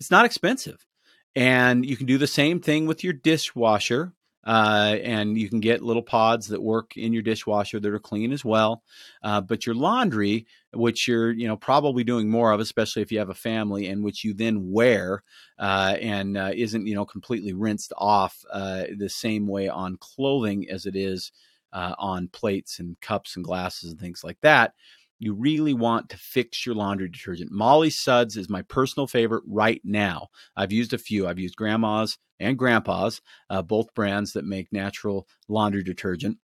[0.00, 0.86] It's not expensive,
[1.34, 4.14] and you can do the same thing with your dishwasher.
[4.46, 8.32] Uh, and you can get little pods that work in your dishwasher that are clean
[8.32, 8.82] as well.
[9.22, 13.18] Uh, but your laundry, which you're you know probably doing more of, especially if you
[13.18, 15.22] have a family, and which you then wear
[15.58, 20.68] uh, and uh, isn't you know completely rinsed off uh, the same way on clothing
[20.70, 21.32] as it is
[21.72, 24.74] uh, on plates and cups and glasses and things like that
[25.18, 27.50] you really want to fix your laundry detergent.
[27.50, 30.28] Molly Suds is my personal favorite right now.
[30.56, 31.26] I've used a few.
[31.26, 36.38] I've used Grandma's and Grandpa's, uh, both brands that make natural laundry detergent.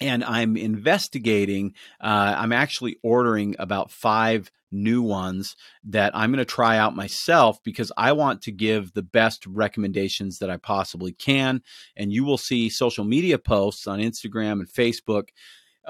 [0.00, 1.74] and I'm investigating.
[2.00, 7.62] Uh, I'm actually ordering about five new ones that I'm going to try out myself
[7.62, 11.62] because I want to give the best recommendations that I possibly can.
[11.94, 15.28] And you will see social media posts on Instagram and Facebook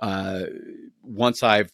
[0.00, 0.44] uh,
[1.02, 1.72] once I've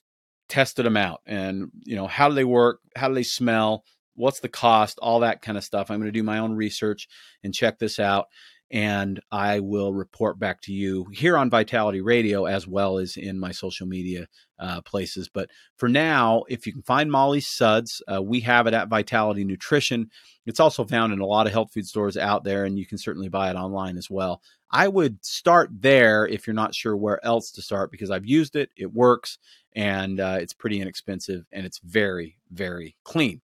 [0.48, 2.80] tested them out and you know how do they work?
[2.96, 3.84] How do they smell?
[4.14, 4.98] What's the cost?
[5.00, 5.90] All that kind of stuff.
[5.90, 7.08] I'm going to do my own research
[7.44, 8.26] and check this out
[8.70, 13.38] and I will report back to you here on Vitality Radio as well as in
[13.38, 14.26] my social media
[14.59, 15.28] uh, places.
[15.28, 19.44] But for now, if you can find Molly's Suds, uh, we have it at Vitality
[19.44, 20.11] Nutrition.
[20.44, 22.98] It's also found in a lot of health food stores out there, and you can
[22.98, 24.42] certainly buy it online as well.
[24.70, 28.54] I would start there if you're not sure where else to start because I've used
[28.54, 29.38] it, it works,
[29.74, 33.40] and uh, it's pretty inexpensive and it's very, very clean.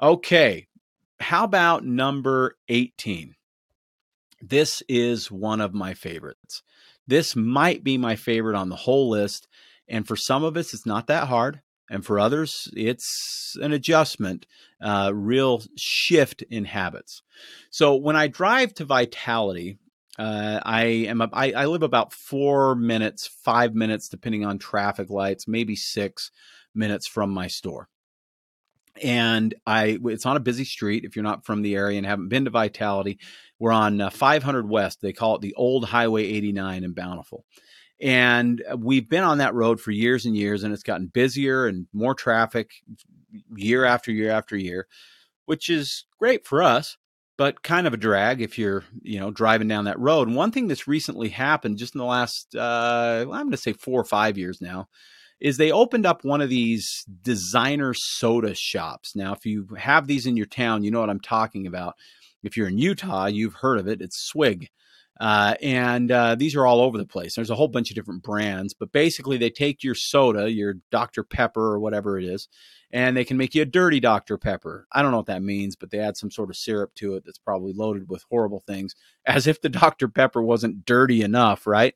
[0.00, 0.68] Okay,
[1.20, 3.34] how about number 18?
[4.46, 6.62] This is one of my favorites.
[7.06, 9.48] This might be my favorite on the whole list.
[9.88, 11.62] And for some of us, it's not that hard.
[11.90, 14.46] And for others, it's an adjustment,
[14.82, 17.22] uh, real shift in habits.
[17.70, 19.78] So when I drive to Vitality,
[20.18, 25.48] uh, I am I, I live about four minutes, five minutes, depending on traffic lights,
[25.48, 26.30] maybe six
[26.74, 27.88] minutes from my store
[29.02, 31.04] and I it's on a busy street.
[31.04, 33.18] If you're not from the area and haven't been to Vitality,
[33.58, 35.00] we're on uh, 500 West.
[35.00, 37.44] They call it the old Highway 89 in Bountiful.
[38.00, 41.86] And we've been on that road for years and years, and it's gotten busier and
[41.92, 42.72] more traffic
[43.54, 44.86] year after year after year,
[45.46, 46.96] which is great for us,
[47.36, 50.28] but kind of a drag if you're, you know, driving down that road.
[50.28, 53.72] And one thing that's recently happened just in the last, uh, I'm going to say
[53.72, 54.88] four or five years now,
[55.40, 59.14] is they opened up one of these designer soda shops.
[59.14, 61.94] Now, if you have these in your town, you know what I'm talking about.
[62.42, 64.00] If you're in Utah, you've heard of it.
[64.00, 64.68] It's Swig.
[65.20, 67.34] Uh, and uh, these are all over the place.
[67.34, 71.22] There's a whole bunch of different brands, but basically they take your soda, your Dr.
[71.22, 72.48] Pepper or whatever it is,
[72.90, 74.38] and they can make you a dirty Dr.
[74.38, 74.86] Pepper.
[74.92, 77.24] I don't know what that means, but they add some sort of syrup to it
[77.24, 78.94] that's probably loaded with horrible things,
[79.24, 80.08] as if the Dr.
[80.08, 81.94] Pepper wasn't dirty enough, right?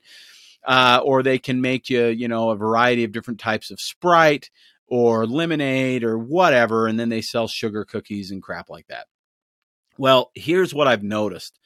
[0.66, 4.50] Uh, or they can make you, you know, a variety of different types of Sprite
[4.86, 9.06] or lemonade or whatever, and then they sell sugar cookies and crap like that.
[9.98, 11.58] Well, here's what I've noticed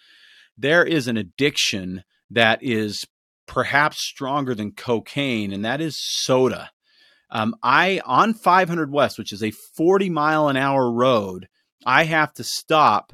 [0.57, 3.05] there is an addiction that is
[3.47, 6.71] perhaps stronger than cocaine, and that is soda.
[7.31, 11.49] Um, I on 500 West, which is a 40 mile an hour road,
[11.85, 13.13] I have to stop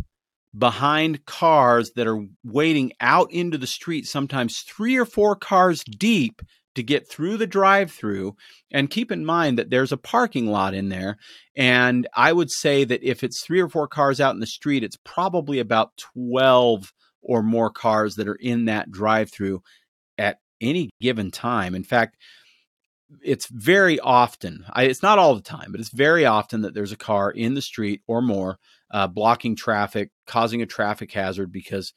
[0.57, 6.41] behind cars that are waiting out into the street, sometimes three or four cars deep
[6.75, 8.37] to get through the drive through.
[8.71, 11.17] And keep in mind that there's a parking lot in there.
[11.57, 14.85] And I would say that if it's three or four cars out in the street,
[14.85, 19.63] it's probably about 12 or more cars that are in that drive through
[20.17, 21.75] at any given time.
[21.75, 22.17] In fact,
[23.23, 26.93] it's very often, I, it's not all the time, but it's very often that there's
[26.93, 28.59] a car in the street or more
[28.91, 31.93] uh, blocking traffic, causing a traffic hazard because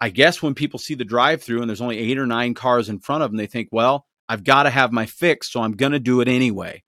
[0.00, 2.88] I guess when people see the drive through and there's only eight or nine cars
[2.88, 5.72] in front of them, they think, well, I've got to have my fix, so I'm
[5.72, 6.82] going to do it anyway.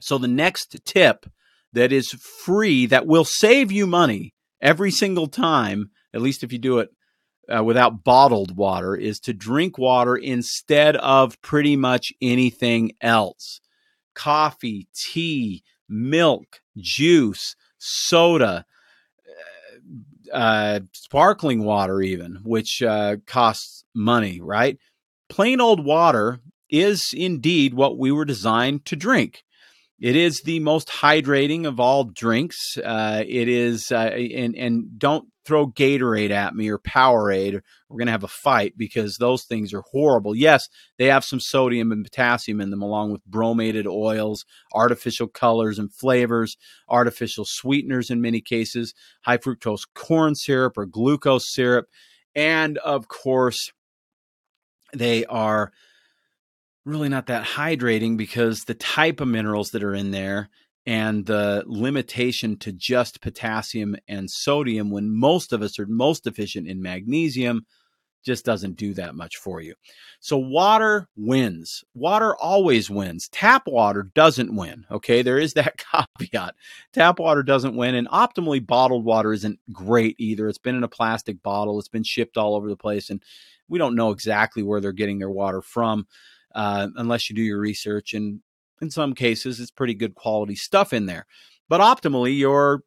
[0.00, 1.26] So the next tip
[1.72, 2.10] that is
[2.44, 6.90] free that will save you money every single time, at least if you do it
[7.48, 13.60] uh, without bottled water, is to drink water instead of pretty much anything else.
[14.14, 18.64] Coffee, tea, milk, juice, soda,
[20.32, 24.78] uh, uh, sparkling water, even, which uh, costs money, right?
[25.28, 29.44] Plain old water is indeed what we were designed to drink.
[29.98, 32.76] It is the most hydrating of all drinks.
[32.76, 37.60] Uh, it is, uh, and and don't throw Gatorade at me or Powerade.
[37.88, 40.34] We're to have a fight because those things are horrible.
[40.34, 45.78] Yes, they have some sodium and potassium in them, along with bromated oils, artificial colors
[45.78, 46.56] and flavors,
[46.90, 48.92] artificial sweeteners in many cases,
[49.24, 51.86] high fructose corn syrup or glucose syrup,
[52.34, 53.70] and of course,
[54.92, 55.72] they are
[56.86, 60.48] really not that hydrating because the type of minerals that are in there
[60.86, 66.68] and the limitation to just potassium and sodium when most of us are most deficient
[66.68, 67.66] in magnesium
[68.24, 69.74] just doesn't do that much for you.
[70.20, 71.84] So water wins.
[71.94, 73.28] Water always wins.
[73.28, 74.84] Tap water doesn't win.
[74.90, 75.74] Okay, there is that
[76.18, 76.54] caveat.
[76.92, 80.48] Tap water doesn't win and optimally bottled water isn't great either.
[80.48, 81.78] It's been in a plastic bottle.
[81.78, 83.22] It's been shipped all over the place and
[83.68, 86.06] we don't know exactly where they're getting their water from
[86.56, 88.14] uh, unless you do your research.
[88.14, 88.40] And
[88.80, 91.26] in some cases, it's pretty good quality stuff in there.
[91.68, 92.82] But optimally, you're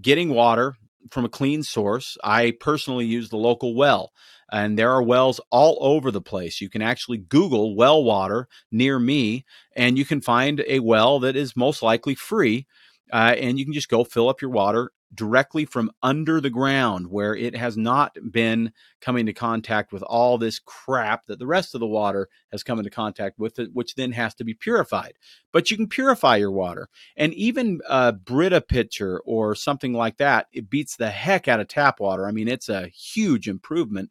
[0.00, 0.74] getting water
[1.10, 2.16] from a clean source.
[2.24, 4.10] I personally use the local well,
[4.50, 6.60] and there are wells all over the place.
[6.60, 9.44] You can actually Google well water near me,
[9.76, 12.66] and you can find a well that is most likely free.
[13.12, 17.06] Uh, and you can just go fill up your water directly from under the ground
[17.08, 21.74] where it has not been coming into contact with all this crap that the rest
[21.74, 25.14] of the water has come into contact with it, which then has to be purified.
[25.52, 26.88] But you can purify your water.
[27.16, 31.68] And even a Brita pitcher or something like that, it beats the heck out of
[31.68, 32.26] tap water.
[32.26, 34.10] I mean, it's a huge improvement.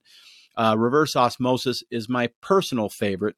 [0.56, 3.36] Uh, reverse osmosis is my personal favorite.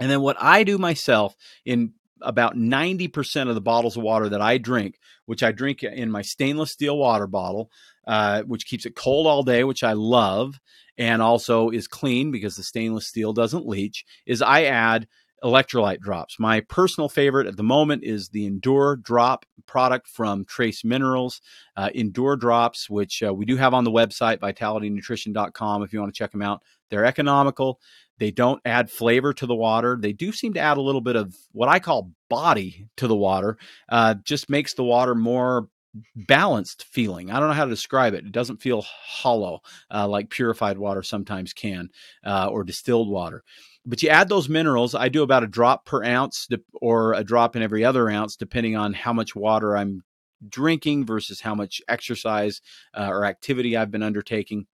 [0.00, 1.92] And then what I do myself in
[2.24, 6.22] about 90% of the bottles of water that I drink, which I drink in my
[6.22, 7.70] stainless steel water bottle,
[8.06, 10.58] uh, which keeps it cold all day, which I love,
[10.98, 15.06] and also is clean because the stainless steel doesn't leach, is I add
[15.42, 16.38] electrolyte drops.
[16.38, 21.40] My personal favorite at the moment is the Endure Drop product from Trace Minerals.
[21.76, 26.14] Uh, Endure Drops, which uh, we do have on the website, vitalitynutrition.com, if you want
[26.14, 26.62] to check them out.
[26.92, 27.80] They're economical.
[28.18, 29.98] They don't add flavor to the water.
[29.98, 33.16] They do seem to add a little bit of what I call body to the
[33.16, 33.56] water.
[33.88, 35.68] Uh, just makes the water more
[36.14, 37.30] balanced feeling.
[37.30, 38.26] I don't know how to describe it.
[38.26, 39.60] It doesn't feel hollow
[39.92, 41.88] uh, like purified water sometimes can
[42.24, 43.42] uh, or distilled water.
[43.86, 44.94] But you add those minerals.
[44.94, 48.76] I do about a drop per ounce or a drop in every other ounce, depending
[48.76, 50.02] on how much water I'm
[50.48, 52.60] drinking versus how much exercise
[52.94, 54.66] uh, or activity I've been undertaking.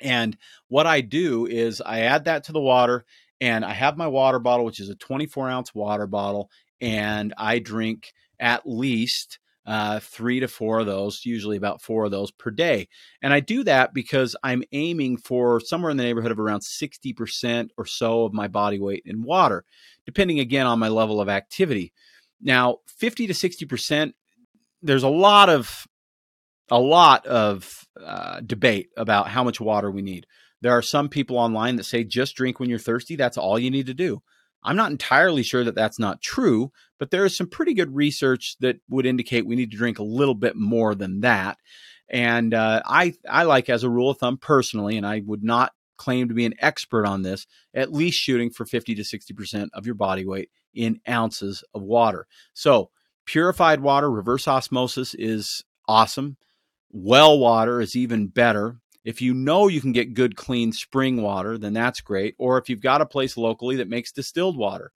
[0.00, 0.36] And
[0.68, 3.04] what I do is I add that to the water
[3.40, 7.58] and I have my water bottle, which is a 24 ounce water bottle, and I
[7.58, 12.50] drink at least uh, three to four of those, usually about four of those per
[12.50, 12.88] day.
[13.22, 17.68] And I do that because I'm aiming for somewhere in the neighborhood of around 60%
[17.76, 19.64] or so of my body weight in water,
[20.06, 21.92] depending again on my level of activity.
[22.40, 24.12] Now, 50 to 60%,
[24.82, 25.86] there's a lot of
[26.70, 27.68] a lot of
[28.02, 30.26] uh, debate about how much water we need.
[30.62, 33.16] There are some people online that say just drink when you're thirsty.
[33.16, 34.22] That's all you need to do.
[34.62, 38.56] I'm not entirely sure that that's not true, but there is some pretty good research
[38.60, 41.56] that would indicate we need to drink a little bit more than that.
[42.10, 45.72] And uh, I, I like, as a rule of thumb, personally, and I would not
[45.96, 49.86] claim to be an expert on this, at least shooting for 50 to 60% of
[49.86, 52.26] your body weight in ounces of water.
[52.52, 52.90] So,
[53.26, 56.36] purified water, reverse osmosis is awesome.
[56.92, 58.80] Well water is even better.
[59.04, 62.34] If you know you can get good, clean spring water, then that's great.
[62.38, 64.92] Or if you've got a place locally that makes distilled water,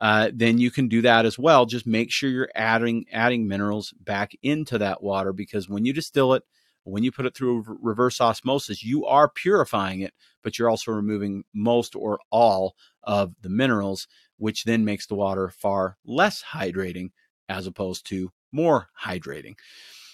[0.00, 1.66] uh, then you can do that as well.
[1.66, 6.34] Just make sure you're adding adding minerals back into that water because when you distill
[6.34, 6.44] it,
[6.84, 11.44] when you put it through reverse osmosis, you are purifying it, but you're also removing
[11.54, 14.06] most or all of the minerals,
[14.36, 17.10] which then makes the water far less hydrating
[17.48, 19.54] as opposed to more hydrating.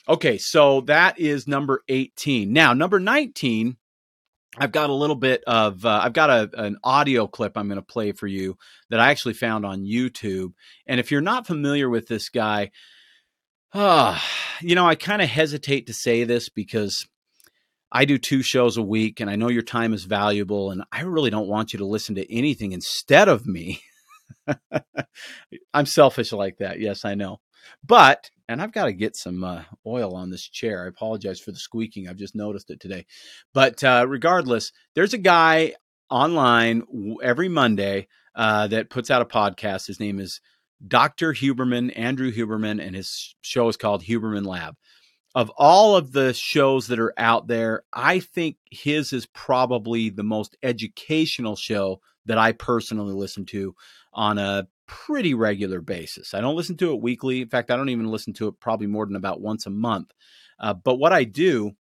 [0.08, 2.52] Okay, so that is number 18.
[2.52, 3.76] Now, number 19,
[4.58, 7.76] I've got a little bit of, uh, I've got a, an audio clip I'm going
[7.76, 8.58] to play for you
[8.90, 10.52] that I actually found on YouTube.
[10.86, 12.70] And if you're not familiar with this guy,
[13.72, 14.18] uh,
[14.60, 17.06] you know, I kind of hesitate to say this because
[17.90, 21.02] I do two shows a week and I know your time is valuable and I
[21.02, 23.80] really don't want you to listen to anything instead of me.
[25.74, 26.78] I'm selfish like that.
[26.78, 27.40] Yes, I know.
[27.84, 30.84] But and I've got to get some uh, oil on this chair.
[30.84, 32.08] I apologize for the squeaking.
[32.08, 33.06] I've just noticed it today.
[33.52, 35.74] But uh, regardless, there's a guy
[36.10, 36.82] online
[37.22, 39.86] every Monday uh, that puts out a podcast.
[39.86, 40.40] His name is
[40.86, 41.32] Dr.
[41.32, 44.76] Huberman, Andrew Huberman, and his show is called Huberman Lab.
[45.34, 50.22] Of all of the shows that are out there, I think his is probably the
[50.22, 53.74] most educational show that I personally listen to
[54.12, 56.34] on a pretty regular basis.
[56.34, 57.42] I don't listen to it weekly.
[57.42, 60.12] In fact, I don't even listen to it probably more than about once a month.
[60.58, 61.72] Uh, but what I do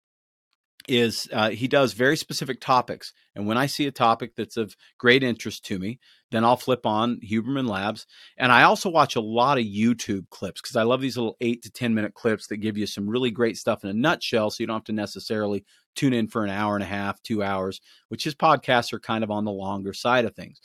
[0.89, 3.13] is uh, he does very specific topics.
[3.35, 6.87] And when I see a topic that's of great interest to me, then I'll flip
[6.87, 8.07] on Huberman Labs.
[8.37, 11.63] And I also watch a lot of YouTube clips because I love these little eight
[11.63, 14.51] to 10 minute clips that give you some really great stuff in a nutshell.
[14.51, 17.43] So you don't have to necessarily tune in for an hour and a half, two
[17.43, 20.61] hours, which his podcasts are kind of on the longer side of things.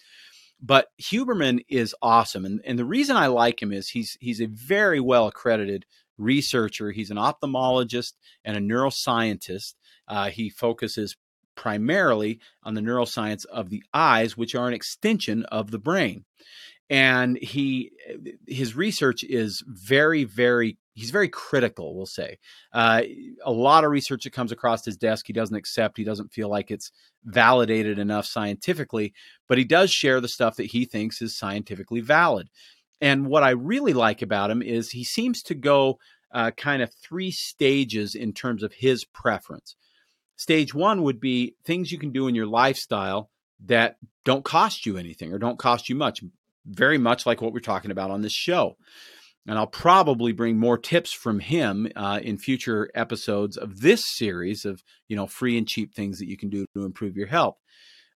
[0.62, 4.48] But Huberman is awesome, and and the reason I like him is he's he's a
[4.48, 5.86] very well accredited
[6.18, 6.92] researcher.
[6.92, 9.76] He's an ophthalmologist and a neuroscientist.
[10.08, 11.16] Uh, he focuses
[11.56, 16.26] primarily on the neuroscience of the eyes, which are an extension of the brain.
[16.90, 17.92] And he
[18.48, 22.40] his research is very very he's very critical, we'll say.
[22.74, 23.04] Uh,
[23.44, 25.98] a lot of research that comes across his desk, he doesn't accept.
[25.98, 26.92] He doesn't feel like it's
[27.24, 29.14] validated enough scientifically,
[29.48, 32.50] but he does share the stuff that he thinks is scientifically valid.
[33.00, 36.00] And what I really like about him is he seems to go
[36.34, 39.76] uh, kind of three stages in terms of his preference.
[40.36, 43.30] Stage one would be things you can do in your lifestyle
[43.66, 46.22] that don't cost you anything or don't cost you much,
[46.68, 48.78] very much like what we're talking about on this show.
[49.48, 54.66] And I'll probably bring more tips from him uh, in future episodes of this series
[54.66, 57.56] of you know free and cheap things that you can do to improve your health.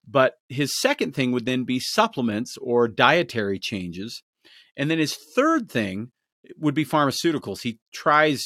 [0.07, 4.23] But his second thing would then be supplements or dietary changes.
[4.75, 6.11] And then his third thing
[6.57, 7.61] would be pharmaceuticals.
[7.61, 8.41] He tries,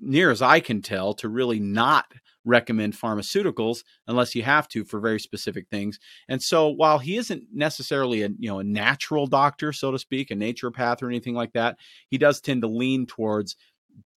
[0.00, 2.06] near as I can tell, to really not
[2.44, 5.98] recommend pharmaceuticals unless you have to for very specific things.
[6.28, 10.30] And so while he isn't necessarily a you know a natural doctor so to speak,
[10.30, 11.76] a naturopath or anything like that,
[12.08, 13.56] he does tend to lean towards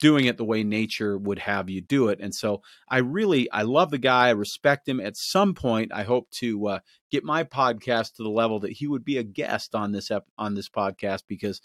[0.01, 2.19] doing it the way nature would have you do it.
[2.21, 5.01] And so I really I love the guy, I respect him.
[5.01, 6.79] At some point I hope to uh,
[7.11, 10.27] get my podcast to the level that he would be a guest on this ep-
[10.39, 11.61] on this podcast because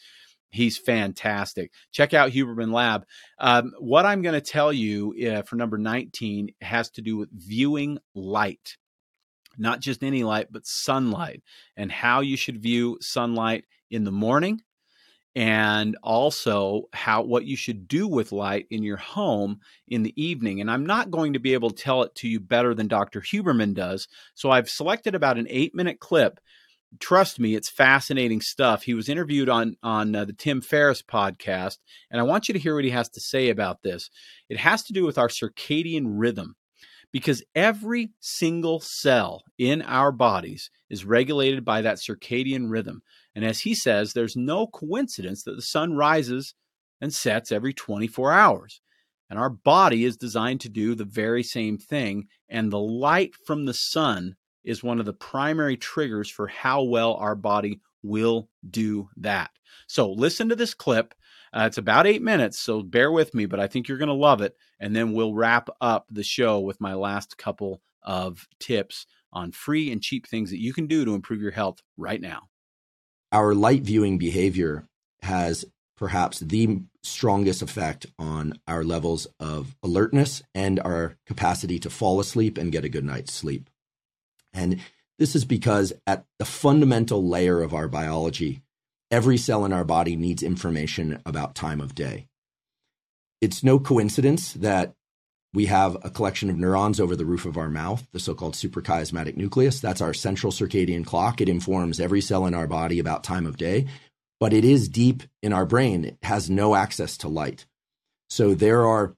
[0.49, 1.71] He's fantastic.
[1.91, 3.05] Check out Huberman Lab.
[3.39, 7.29] Um, what I'm going to tell you uh, for number 19 has to do with
[7.31, 8.77] viewing light,
[9.57, 11.43] not just any light, but sunlight,
[11.75, 14.61] and how you should view sunlight in the morning,
[15.35, 20.61] and also how what you should do with light in your home in the evening.
[20.61, 23.19] And I'm not going to be able to tell it to you better than Dr.
[23.19, 24.07] Huberman does.
[24.33, 26.39] So I've selected about an eight minute clip
[26.99, 28.83] trust me, it's fascinating stuff.
[28.83, 31.77] He was interviewed on on uh, the Tim Ferriss podcast,
[32.09, 34.09] and I want you to hear what he has to say about this.
[34.49, 36.55] It has to do with our circadian rhythm,
[37.11, 43.01] because every single cell in our bodies is regulated by that circadian rhythm.
[43.35, 46.53] And as he says, there's no coincidence that the sun rises
[46.99, 48.81] and sets every 24 hours.
[49.29, 52.27] And our body is designed to do the very same thing.
[52.49, 54.35] And the light from the sun
[54.67, 59.49] is one of the primary triggers for how well our body will do that.
[59.87, 61.15] So listen to this clip.
[61.53, 64.13] Uh, it's about eight minutes, so bear with me, but I think you're going to
[64.13, 64.55] love it.
[64.79, 69.91] And then we'll wrap up the show with my last couple of tips on free
[69.91, 72.43] and cheap things that you can do to improve your health right now.
[73.31, 74.87] Our light viewing behavior
[75.21, 75.65] has
[75.97, 82.57] perhaps the strongest effect on our levels of alertness and our capacity to fall asleep
[82.57, 83.69] and get a good night's sleep.
[84.57, 84.79] And
[85.19, 88.63] this is because at the fundamental layer of our biology,
[89.11, 92.27] every cell in our body needs information about time of day.
[93.39, 94.95] It's no coincidence that
[95.53, 98.55] we have a collection of neurons over the roof of our mouth, the so called
[98.55, 99.79] suprachiasmatic nucleus.
[99.79, 101.39] That's our central circadian clock.
[101.39, 103.85] It informs every cell in our body about time of day,
[104.39, 106.03] but it is deep in our brain.
[106.03, 107.65] It has no access to light.
[108.29, 109.15] So there are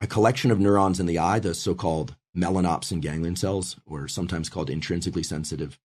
[0.00, 4.48] a collection of neurons in the eye, the so called melanopsin ganglion cells, or sometimes
[4.48, 5.78] called intrinsically sensitive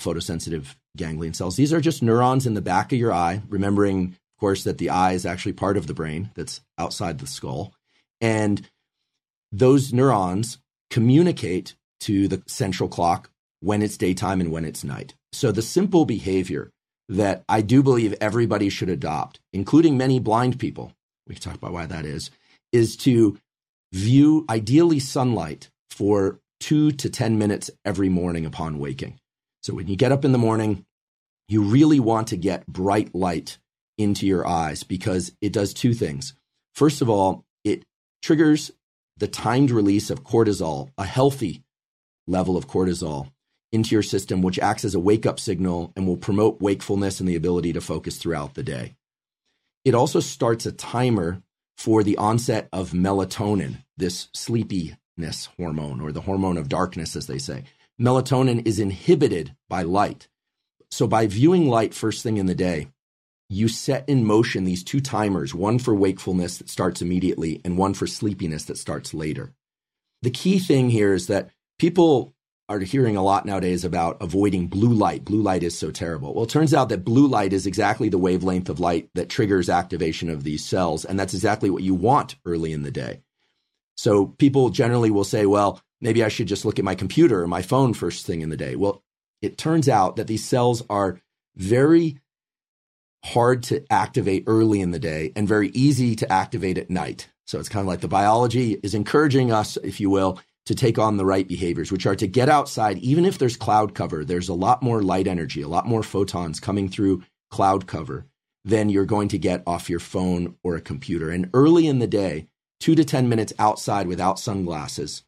[0.00, 1.56] photosensitive ganglion cells.
[1.56, 4.90] These are just neurons in the back of your eye, remembering, of course, that the
[4.90, 7.74] eye is actually part of the brain that's outside the skull.
[8.20, 8.68] And
[9.50, 10.58] those neurons
[10.90, 13.30] communicate to the central clock
[13.60, 15.14] when it's daytime and when it's night.
[15.32, 16.70] So the simple behavior
[17.08, 20.92] that I do believe everybody should adopt, including many blind people,
[21.26, 22.30] we can talk about why that is,
[22.72, 23.38] is to
[23.92, 29.18] view ideally sunlight for two to 10 minutes every morning upon waking.
[29.62, 30.84] So when you get up in the morning,
[31.48, 33.58] you really want to get bright light
[33.98, 36.34] into your eyes because it does two things.
[36.74, 37.84] First of all, it
[38.22, 38.70] triggers
[39.16, 41.62] the timed release of cortisol, a healthy
[42.26, 43.30] level of cortisol
[43.72, 47.28] into your system, which acts as a wake up signal and will promote wakefulness and
[47.28, 48.94] the ability to focus throughout the day.
[49.84, 51.42] It also starts a timer
[51.76, 54.96] for the onset of melatonin, this sleepy
[55.56, 57.64] hormone or the hormone of darkness, as they say.
[58.00, 60.28] Melatonin is inhibited by light.
[60.90, 62.88] So by viewing light first thing in the day,
[63.48, 67.94] you set in motion these two timers, one for wakefulness that starts immediately and one
[67.94, 69.52] for sleepiness that starts later.
[70.22, 72.34] The key thing here is that people
[72.68, 75.24] are hearing a lot nowadays about avoiding blue light.
[75.24, 76.34] Blue light is so terrible.
[76.34, 79.70] Well, it turns out that blue light is exactly the wavelength of light that triggers
[79.70, 81.04] activation of these cells.
[81.04, 83.20] And that's exactly what you want early in the day.
[83.96, 87.48] So people generally will say, well, maybe I should just look at my computer or
[87.48, 88.76] my phone first thing in the day.
[88.76, 89.02] Well,
[89.42, 91.20] it turns out that these cells are
[91.56, 92.18] very
[93.24, 97.28] hard to activate early in the day and very easy to activate at night.
[97.46, 100.98] So it's kind of like the biology is encouraging us, if you will, to take
[100.98, 104.48] on the right behaviors, which are to get outside, even if there's cloud cover, there's
[104.48, 108.26] a lot more light energy, a lot more photons coming through cloud cover
[108.64, 111.30] than you're going to get off your phone or a computer.
[111.30, 112.48] And early in the day,
[112.80, 115.22] two to 10 minutes outside without sunglasses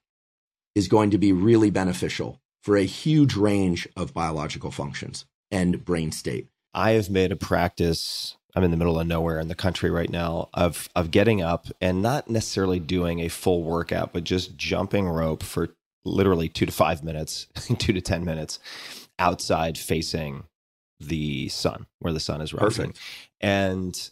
[0.75, 6.13] is going to be really beneficial for a huge range of biological functions and brain
[6.13, 6.49] state.
[6.75, 10.11] I have made a practice I'm in the middle of nowhere in the country right
[10.11, 15.09] now of of getting up and not necessarily doing a full workout, but just jumping
[15.09, 15.69] rope for
[16.05, 17.47] literally two to five minutes,
[17.79, 18.59] two to ten minutes
[19.19, 20.45] outside facing
[20.99, 22.87] the sun where the sun is rising.
[22.87, 23.01] Perfect.
[23.41, 24.11] And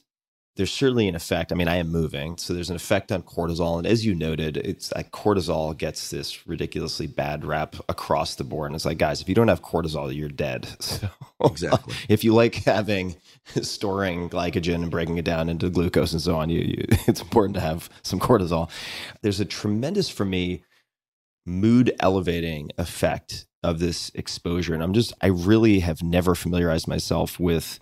[0.56, 1.52] there's certainly an effect.
[1.52, 3.76] I mean, I am moving, so there's an effect on cortisol.
[3.76, 8.70] And as you noted, it's like cortisol gets this ridiculously bad rap across the board.
[8.70, 10.68] And it's like, guys, if you don't have cortisol, you're dead.
[10.86, 11.10] So
[11.44, 11.94] exactly.
[12.08, 13.16] if you like having
[13.60, 17.54] storing glycogen and breaking it down into glucose and so on, you, you it's important
[17.56, 18.70] to have some cortisol.
[19.22, 20.64] There's a tremendous for me
[21.44, 24.74] mood elevating effect of this exposure.
[24.74, 27.80] And I'm just, I really have never familiarized myself with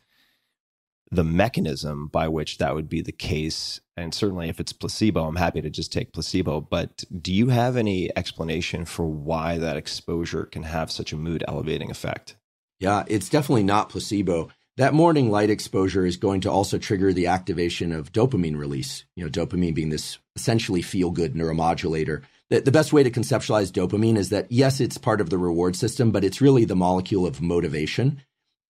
[1.11, 3.81] the mechanism by which that would be the case.
[3.97, 6.61] And certainly if it's placebo, I'm happy to just take placebo.
[6.61, 11.45] But do you have any explanation for why that exposure can have such a mood
[11.47, 12.37] elevating effect?
[12.81, 14.51] Yeah, it's definitely not placebo.
[14.77, 19.05] That morning light exposure is going to also trigger the activation of dopamine release.
[19.15, 22.23] You know, dopamine being this essentially feel good neuromodulator.
[22.51, 25.77] The, the best way to conceptualize dopamine is that, yes, it's part of the reward
[25.77, 28.21] system, but it's really the molecule of motivation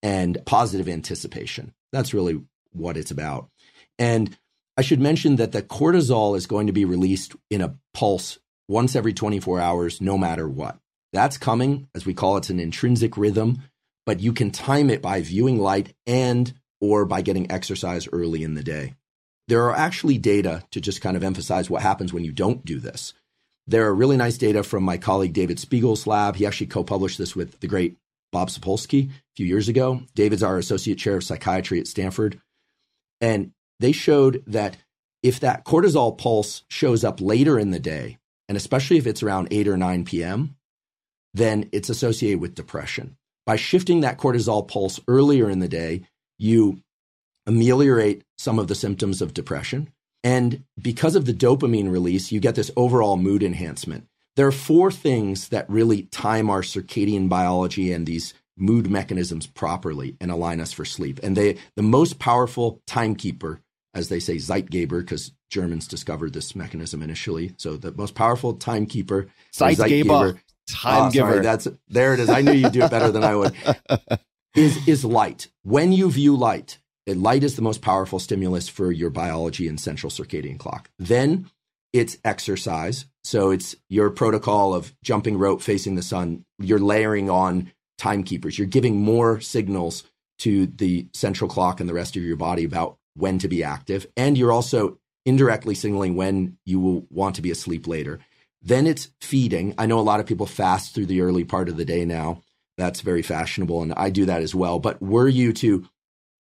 [0.03, 1.73] and positive anticipation.
[1.95, 2.43] That's really
[2.73, 3.49] what it's about.
[4.01, 4.37] And
[4.77, 8.39] I should mention that the cortisol is going to be released in a pulse
[8.69, 10.77] once every 24 hours, no matter what.
[11.13, 13.63] That's coming, as we call it, it's an intrinsic rhythm,
[14.05, 18.55] but you can time it by viewing light and or by getting exercise early in
[18.55, 18.95] the day.
[19.47, 22.81] There are actually data to just kind of emphasize what happens when you don't do
[22.81, 23.15] this.
[23.69, 26.35] There are really nice data from my colleague David Spiegel's lab.
[26.37, 27.97] He actually co-published this with the great
[28.35, 30.03] Bob Sapolsky a few years ago.
[30.15, 32.41] David's our associate chair of psychiatry at Stanford.
[33.21, 34.77] And they showed that
[35.23, 38.19] if that cortisol pulse shows up later in the day,
[38.49, 40.57] and especially if it's around 8 or 9 p.m.,
[41.33, 43.17] then it's associated with depression.
[43.47, 46.03] By shifting that cortisol pulse earlier in the day,
[46.37, 46.81] you
[47.47, 49.91] ameliorate some of the symptoms of depression.
[50.25, 54.09] And because of the dopamine release, you get this overall mood enhancement.
[54.37, 60.17] There are four things that really time our circadian biology and these mood mechanisms properly
[60.21, 61.21] and align us for sleep.
[61.23, 63.61] And they the most powerful timekeeper,
[63.95, 67.55] as they say, Zeitgeber, because Germans discovered this mechanism initially.
[67.59, 71.31] So the most powerful timekeeper, Zeitgeber, time oh, giver.
[71.31, 72.29] Sorry, that's there it is.
[72.29, 73.55] I knew you'd do it better than I would.
[74.57, 75.49] Is is light.
[75.65, 76.79] When you view light,
[77.09, 80.91] light is the most powerful stimulus for your biology and central circadian clock.
[80.97, 81.51] Then
[81.95, 83.07] it's exercise.
[83.23, 86.45] So it's your protocol of jumping rope facing the sun.
[86.59, 88.59] You're layering on timekeepers.
[88.59, 90.03] You're giving more signals
[90.41, 94.09] to the central clock and the rest of your body about when to be active.
[94.17, 98.19] And you're also indirectly signaling when you will want to be asleep later.
[98.61, 99.73] Then it's feeding.
[99.79, 102.43] I know a lot of people fast through the early part of the day now.
[102.77, 104.81] That's very fashionable, and I do that as well.
[104.81, 105.89] But were you to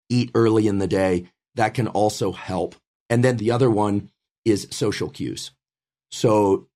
[0.10, 2.76] eat early in the day, that can also help.
[3.10, 4.10] And then the other one
[4.50, 5.52] is social cues.
[6.12, 6.68] So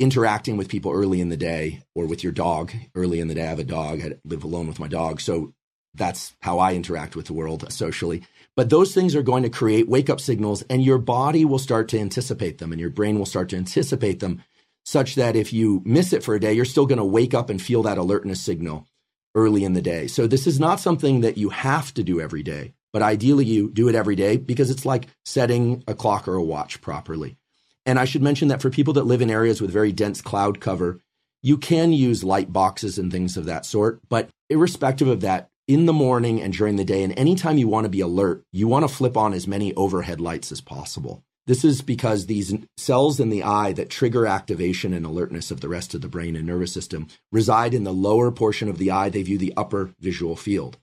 [0.00, 3.44] interacting with people early in the day or with your dog early in the day.
[3.44, 4.00] I have a dog.
[4.02, 5.20] I live alone with my dog.
[5.20, 5.54] So
[5.94, 8.22] that's how I interact with the world socially.
[8.56, 11.88] But those things are going to create wake up signals and your body will start
[11.90, 14.42] to anticipate them and your brain will start to anticipate them
[14.84, 17.48] such that if you miss it for a day, you're still going to wake up
[17.48, 18.86] and feel that alertness signal
[19.34, 20.06] early in the day.
[20.06, 22.74] So this is not something that you have to do every day.
[22.94, 26.42] But ideally, you do it every day because it's like setting a clock or a
[26.42, 27.36] watch properly.
[27.84, 30.60] And I should mention that for people that live in areas with very dense cloud
[30.60, 31.00] cover,
[31.42, 34.00] you can use light boxes and things of that sort.
[34.08, 37.84] But irrespective of that, in the morning and during the day, and anytime you want
[37.84, 41.24] to be alert, you want to flip on as many overhead lights as possible.
[41.48, 45.68] This is because these cells in the eye that trigger activation and alertness of the
[45.68, 49.08] rest of the brain and nervous system reside in the lower portion of the eye.
[49.08, 50.78] They view the upper visual field.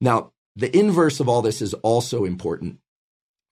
[0.00, 2.78] Now, the inverse of all this is also important.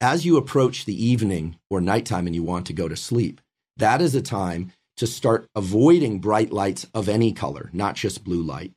[0.00, 3.40] As you approach the evening or nighttime and you want to go to sleep,
[3.76, 8.42] that is a time to start avoiding bright lights of any color, not just blue
[8.42, 8.72] light.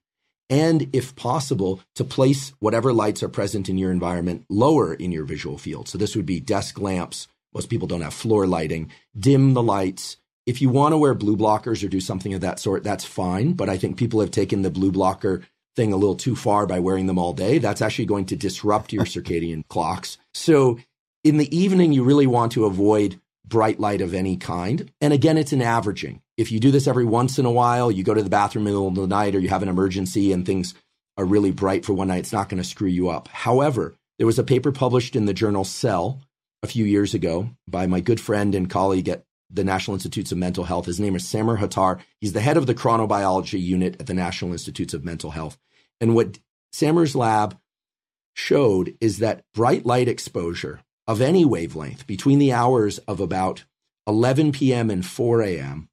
[0.50, 5.26] And if possible, to place whatever lights are present in your environment lower in your
[5.26, 5.88] visual field.
[5.90, 7.28] So this would be desk lamps.
[7.54, 8.92] Most people don't have floor lighting.
[9.18, 10.18] Dim the lights.
[10.46, 13.54] If you want to wear blue blockers or do something of that sort, that's fine.
[13.54, 15.42] But I think people have taken the blue blocker
[15.76, 17.58] thing a little too far by wearing them all day.
[17.58, 20.18] That's actually going to disrupt your circadian clocks.
[20.34, 20.80] So
[21.24, 24.92] in the evening, you really want to avoid bright light of any kind.
[25.02, 26.22] And again, it's an averaging.
[26.38, 28.74] If you do this every once in a while, you go to the bathroom in
[28.74, 30.74] the middle of the night or you have an emergency and things
[31.18, 33.28] are really bright for one night, it's not going to screw you up.
[33.30, 36.22] However, there was a paper published in the journal Cell
[36.62, 40.38] a few years ago by my good friend and colleague at the National Institutes of
[40.38, 40.86] Mental Health.
[40.86, 42.00] His name is Samer Hattar.
[42.20, 45.58] He's the head of the chronobiology unit at the National Institutes of Mental Health.
[46.02, 46.40] And what
[46.74, 47.58] Samer's lab
[48.34, 53.64] showed is that bright light exposure of any wavelength between the hours of about
[54.08, 54.90] 11 p.m.
[54.90, 55.90] and 4 a.m.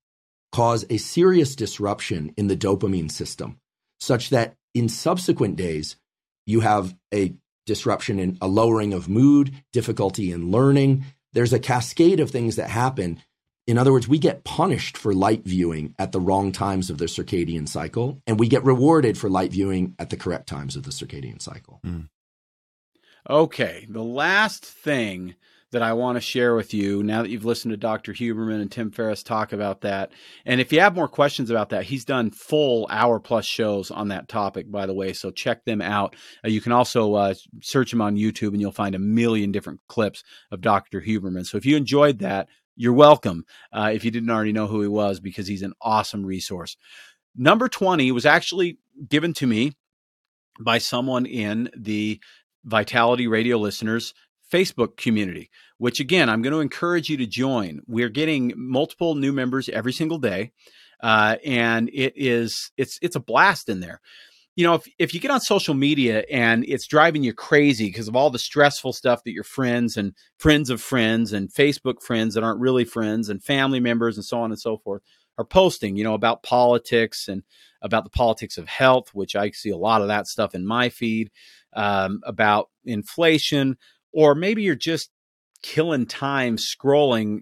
[0.51, 3.59] cause a serious disruption in the dopamine system,
[4.01, 5.97] such that in subsequent days,
[6.47, 7.35] you have a
[7.67, 11.05] disruption in a lowering of mood, difficulty in learning.
[11.33, 13.21] There's a cascade of things that happen.
[13.67, 17.05] In other words, we get punished for light viewing at the wrong times of the
[17.05, 20.91] circadian cycle, and we get rewarded for light viewing at the correct times of the
[20.91, 21.81] circadian cycle.
[21.87, 22.09] Mm.
[23.31, 25.37] Okay, the last thing
[25.73, 28.13] that I want to share with you now that you've listened to Dr.
[28.13, 30.13] Huberman and Tim Ferriss talk about that.
[30.45, 34.09] And if you have more questions about that, he's done full hour plus shows on
[34.09, 35.15] that topic, by the way.
[35.15, 36.15] So check them out.
[36.45, 39.81] Uh, you can also uh, search him on YouTube and you'll find a million different
[39.89, 41.01] clips of Dr.
[41.01, 41.47] Huberman.
[41.47, 43.45] So if you enjoyed that, you're welcome.
[43.73, 46.77] Uh, if you didn't already know who he was, because he's an awesome resource.
[47.37, 49.73] Number 20 was actually given to me
[50.61, 52.21] by someone in the
[52.65, 54.15] Vitality Radio listeners
[54.53, 57.81] Facebook community, which again, I'm going to encourage you to join.
[57.87, 60.53] We're getting multiple new members every single day.
[61.03, 64.01] Uh, and it is it's it's a blast in there.
[64.55, 68.09] You know, if if you get on social media and it's driving you crazy because
[68.09, 72.35] of all the stressful stuff that your friends and friends of friends and Facebook friends
[72.35, 75.03] that aren't really friends and family members and so on and so forth
[75.39, 77.43] are posting, you know, about politics and
[77.81, 80.89] about the politics of health, which I see a lot of that stuff in my
[80.89, 81.31] feed,
[81.73, 83.77] um, about inflation,
[84.13, 85.11] or maybe you're just
[85.63, 87.41] killing time scrolling.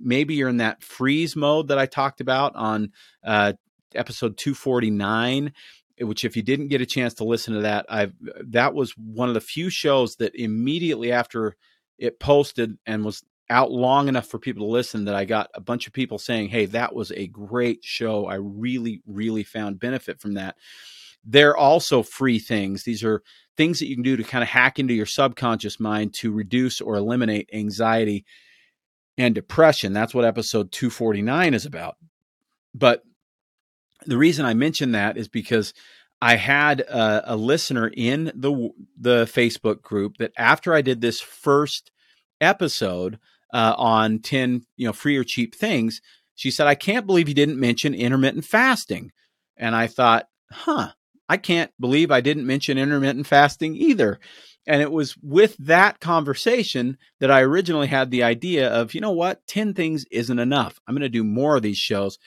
[0.00, 2.92] Maybe you're in that freeze mode that I talked about on
[3.24, 3.54] uh,
[3.94, 5.52] episode 249
[6.00, 8.10] Eh, which if you didn't get a chance to listen to that i
[8.44, 11.56] that was one of the few shows that immediately after
[11.98, 15.60] it posted and was out long enough for people to listen that i got a
[15.60, 20.20] bunch of people saying hey that was a great show i really really found benefit
[20.20, 20.56] from that
[21.24, 23.22] they're also free things these are
[23.56, 26.80] things that you can do to kind of hack into your subconscious mind to reduce
[26.80, 28.24] or eliminate anxiety
[29.18, 29.92] and depression.
[29.92, 31.96] That's what episode 249 is about.
[32.74, 33.02] But
[34.06, 35.74] the reason I mention that is because
[36.20, 41.20] I had a, a, listener in the the Facebook group that after I did this
[41.20, 41.90] first
[42.40, 43.18] episode
[43.52, 46.00] uh, on 10 you know free or cheap things,
[46.34, 49.10] she said, "I can't believe you didn't mention intermittent fasting."
[49.56, 50.92] And I thought, "Huh,
[51.28, 54.20] I can't believe I didn't mention intermittent fasting either.
[54.66, 59.12] And it was with that conversation that I originally had the idea of, you know
[59.12, 60.78] what, 10 things isn't enough.
[60.86, 62.18] I'm going to do more of these shows.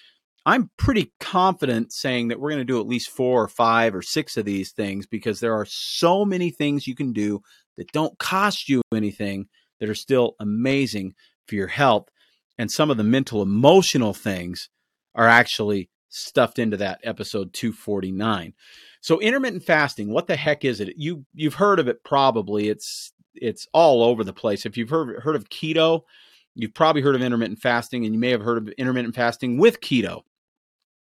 [0.46, 4.04] I'm pretty confident saying that we're going to do at least four or five or
[4.04, 7.42] six of these things because there are so many things you can do
[7.78, 9.48] that don't cost you anything
[9.80, 11.14] that are still amazing
[11.48, 12.10] for your health.
[12.58, 14.70] And some of the mental emotional things
[15.16, 18.54] are actually stuffed into that episode 249.
[19.02, 20.94] So intermittent fasting, what the heck is it?
[20.96, 22.70] You you've heard of it probably.
[22.70, 24.66] It's it's all over the place.
[24.66, 26.02] If you've heard heard of keto,
[26.56, 29.82] you've probably heard of intermittent fasting and you may have heard of intermittent fasting with
[29.82, 30.22] keto.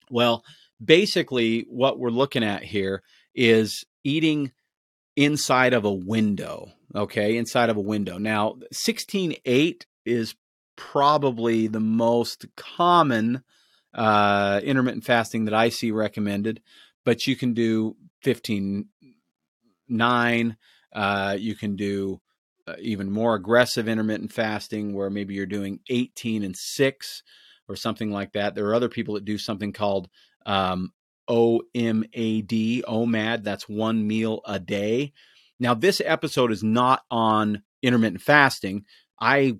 [0.09, 0.43] Well,
[0.83, 3.03] basically what we're looking at here
[3.35, 4.51] is eating
[5.15, 7.37] inside of a window, okay?
[7.37, 8.17] Inside of a window.
[8.17, 10.33] Now, 16:8 is
[10.75, 13.43] probably the most common
[13.93, 16.61] uh, intermittent fasting that I see recommended
[17.09, 20.55] but you can do 15.9.
[20.93, 22.21] uh, you can do
[22.67, 27.23] uh, even more aggressive intermittent fasting where maybe you're doing 18 and 6
[27.69, 28.55] or something like that.
[28.55, 30.09] There are other people that do something called
[30.45, 30.91] um,
[31.29, 35.13] omad omad that's one meal a day.
[35.59, 38.85] Now this episode is not on intermittent fasting.
[39.21, 39.59] I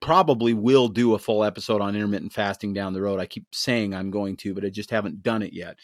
[0.00, 3.20] probably will do a full episode on intermittent fasting down the road.
[3.20, 5.78] I keep saying i'm going to but i just haven't done it yet.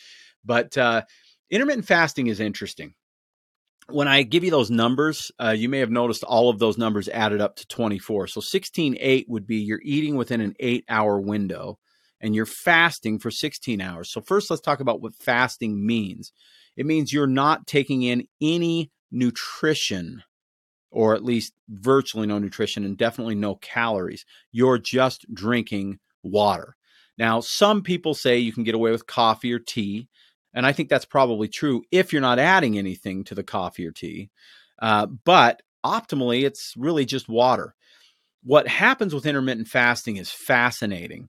[0.45, 1.03] But uh,
[1.51, 2.95] intermittent fasting is interesting.
[3.93, 7.09] When I give you those numbers, uh, you may have noticed all of those numbers
[7.09, 8.29] added up to 24.
[8.29, 11.79] So 16.8 would be you're eating within an eight hour window
[12.21, 14.13] and you're fasting for 16 hours.
[14.13, 16.33] So, first, let's talk about what fasting means.
[16.77, 20.23] It means you're not taking in any nutrition,
[20.91, 24.25] or at least virtually no nutrition, and definitely no calories.
[24.53, 26.77] You're just drinking water.
[27.19, 30.09] Now, some people say you can get away with coffee or tea.
[30.55, 33.93] And I think that's probably true if you're not adding anything to the coffee or
[33.93, 34.31] tea.
[34.81, 37.75] Uh, but optimally, it's really just water.
[38.43, 41.29] What happens with intermittent fasting is fascinating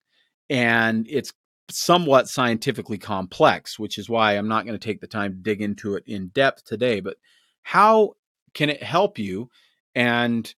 [0.50, 1.34] and it's
[1.70, 5.62] somewhat scientifically complex, which is why I'm not going to take the time to dig
[5.62, 7.00] into it in depth today.
[7.00, 7.18] But
[7.64, 8.14] how
[8.54, 9.50] can it help you?
[9.96, 10.54] And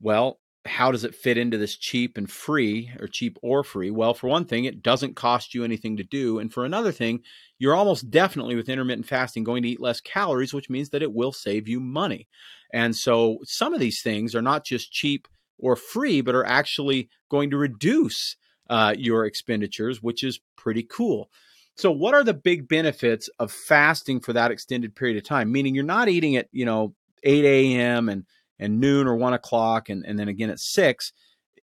[0.00, 3.90] well, how does it fit into this cheap and free or cheap or free?
[3.90, 6.38] Well, for one thing, it doesn't cost you anything to do.
[6.38, 7.20] And for another thing,
[7.58, 11.12] you're almost definitely with intermittent fasting going to eat less calories, which means that it
[11.12, 12.28] will save you money.
[12.72, 15.26] And so some of these things are not just cheap
[15.58, 18.36] or free, but are actually going to reduce
[18.68, 21.30] uh, your expenditures, which is pretty cool.
[21.76, 25.52] So, what are the big benefits of fasting for that extended period of time?
[25.52, 28.08] Meaning, you're not eating at you know 8 a.m.
[28.08, 28.24] and
[28.58, 31.12] and noon or one o'clock, and and then again at six.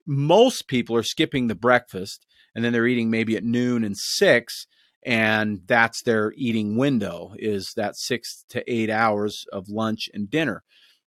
[0.07, 4.67] Most people are skipping the breakfast, and then they're eating maybe at noon and six,
[5.05, 10.63] and that's their eating window is that six to eight hours of lunch and dinner.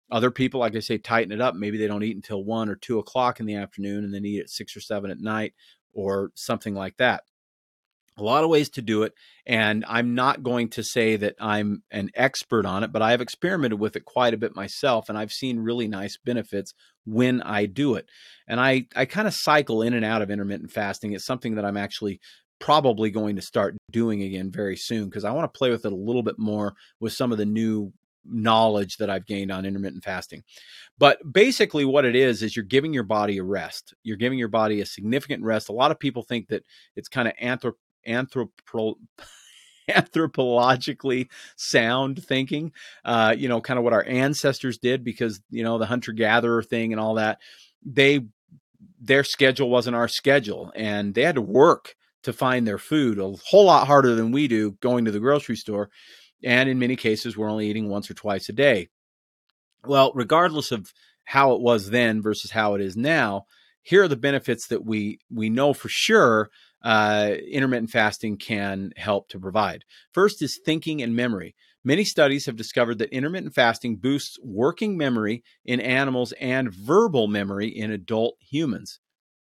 [0.09, 1.53] Other people, like I say, tighten it up.
[1.55, 4.39] Maybe they don't eat until one or two o'clock in the afternoon and then eat
[4.39, 5.53] at six or seven at night
[5.93, 7.23] or something like that.
[8.17, 9.13] A lot of ways to do it.
[9.45, 13.21] And I'm not going to say that I'm an expert on it, but I have
[13.21, 15.09] experimented with it quite a bit myself.
[15.09, 16.73] And I've seen really nice benefits
[17.05, 18.07] when I do it.
[18.47, 21.13] And I, I kind of cycle in and out of intermittent fasting.
[21.13, 22.19] It's something that I'm actually
[22.59, 25.93] probably going to start doing again very soon because I want to play with it
[25.93, 27.93] a little bit more with some of the new
[28.29, 30.43] knowledge that I've gained on intermittent fasting.
[30.97, 33.93] But basically, what it is, is you're giving your body a rest.
[34.03, 35.69] You're giving your body a significant rest.
[35.69, 36.63] A lot of people think that
[36.95, 37.73] it's kind of anthrop-
[38.07, 38.95] anthropo-
[39.89, 42.71] anthropologically sound thinking,
[43.05, 46.63] uh, you know, kind of what our ancestors did because, you know, the hunter gatherer
[46.63, 47.39] thing and all that.
[47.85, 48.21] They,
[48.99, 53.33] their schedule wasn't our schedule and they had to work to find their food a
[53.45, 55.89] whole lot harder than we do going to the grocery store
[56.43, 58.89] and in many cases, we're only eating once or twice a day.
[59.85, 60.93] Well, regardless of
[61.23, 63.45] how it was then versus how it is now,
[63.81, 66.49] here are the benefits that we we know for sure
[66.83, 69.83] uh, intermittent fasting can help to provide.
[70.11, 71.55] First is thinking and memory.
[71.83, 77.67] Many studies have discovered that intermittent fasting boosts working memory in animals and verbal memory
[77.67, 78.99] in adult humans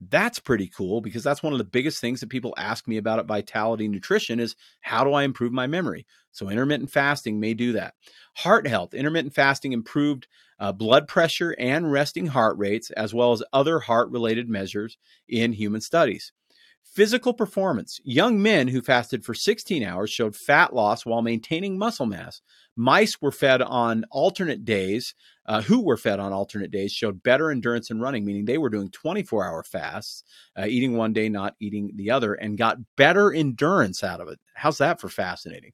[0.09, 3.19] that's pretty cool because that's one of the biggest things that people ask me about
[3.19, 6.05] at Vitality Nutrition is how do I improve my memory?
[6.31, 7.93] So intermittent fasting may do that.
[8.35, 10.27] Heart health, intermittent fasting improved
[10.59, 14.97] uh, blood pressure and resting heart rates as well as other heart related measures
[15.27, 16.31] in human studies.
[16.93, 17.99] Physical performance.
[18.05, 22.41] Young men who fasted for 16 hours showed fat loss while maintaining muscle mass.
[22.75, 25.13] Mice were fed on alternate days
[25.45, 28.69] uh, who were fed on alternate days showed better endurance in running, meaning they were
[28.69, 30.23] doing 24 hour fasts,
[30.57, 34.39] uh, eating one day, not eating the other, and got better endurance out of it.
[34.55, 35.73] How's that for fascinating?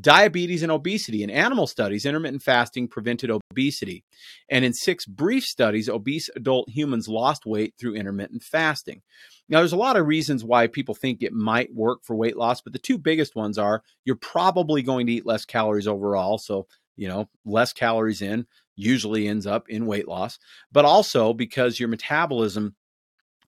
[0.00, 1.22] Diabetes and obesity.
[1.22, 4.04] In animal studies, intermittent fasting prevented obesity.
[4.48, 9.02] And in six brief studies, obese adult humans lost weight through intermittent fasting.
[9.48, 12.62] Now, there's a lot of reasons why people think it might work for weight loss,
[12.62, 16.38] but the two biggest ones are you're probably going to eat less calories overall.
[16.38, 16.66] So,
[16.96, 18.46] you know, less calories in,
[18.76, 20.38] usually ends up in weight loss,
[20.70, 22.74] but also because your metabolism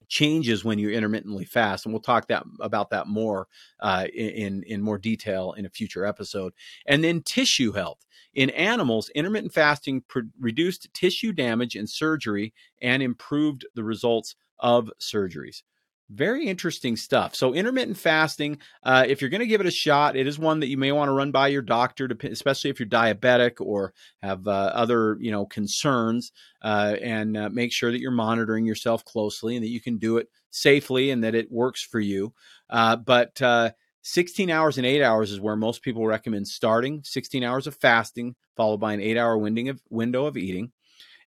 [0.07, 3.47] changes when you intermittently fast and we'll talk that about that more
[3.79, 6.53] uh, in in more detail in a future episode.
[6.85, 8.05] And then tissue health.
[8.33, 14.91] In animals intermittent fasting pr- reduced tissue damage in surgery and improved the results of
[14.99, 15.63] surgeries
[16.09, 17.35] very interesting stuff.
[17.35, 20.59] So, intermittent fasting, uh, if you're going to give it a shot, it is one
[20.59, 23.93] that you may want to run by your doctor, to, especially if you're diabetic or
[24.21, 26.31] have uh, other, you know, concerns,
[26.61, 30.17] uh, and uh, make sure that you're monitoring yourself closely and that you can do
[30.17, 32.33] it safely and that it works for you.
[32.69, 33.71] Uh, but uh,
[34.03, 37.01] 16 hours and eight hours is where most people recommend starting.
[37.03, 40.71] 16 hours of fasting, followed by an eight-hour window of eating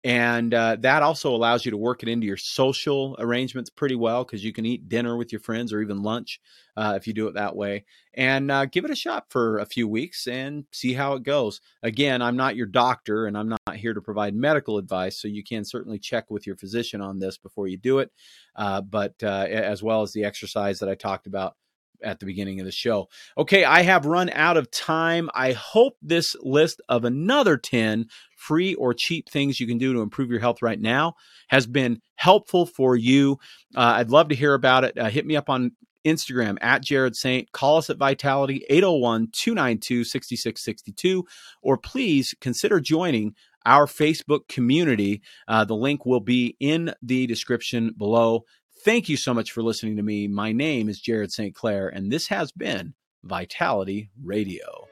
[0.05, 4.25] and uh, that also allows you to work it into your social arrangements pretty well
[4.25, 6.41] because you can eat dinner with your friends or even lunch
[6.77, 7.85] uh, if you do it that way
[8.15, 11.61] and uh, give it a shot for a few weeks and see how it goes
[11.83, 15.45] again i'm not your doctor and i'm not here to provide medical advice so you
[15.45, 18.11] can certainly check with your physician on this before you do it
[18.57, 21.55] uh, but uh, as well as the exercise that i talked about
[22.03, 23.09] at the beginning of the show.
[23.39, 25.31] Okay, I have run out of time.
[25.35, 28.07] I hope this list of another 10
[28.43, 31.15] free or cheap things you can do to improve your health right now
[31.49, 33.39] has been helpful for you.
[33.77, 34.99] Uh, I'd love to hear about it.
[34.99, 35.73] Uh, hit me up on
[36.05, 37.53] Instagram at Jared Saint.
[37.53, 41.25] Call us at Vitality 801 292 6662,
[41.63, 43.35] or please consider joining
[43.65, 45.23] our Facebook community.
[45.47, 48.45] Uh, the link will be in the description below.
[48.85, 50.27] Thank you so much for listening to me.
[50.27, 51.55] My name is Jared St.
[51.55, 54.92] Clair, and this has been Vitality Radio.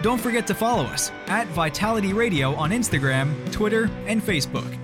[0.00, 4.78] Don't forget to follow us at Vitality Radio on Instagram, Twitter, and Facebook.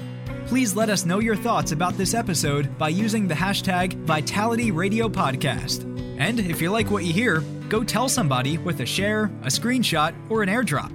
[0.47, 5.09] Please let us know your thoughts about this episode by using the hashtag Vitality Radio
[5.09, 5.85] Podcast.
[6.19, 10.15] And if you like what you hear, go tell somebody with a share, a screenshot,
[10.29, 10.93] or an airdrop.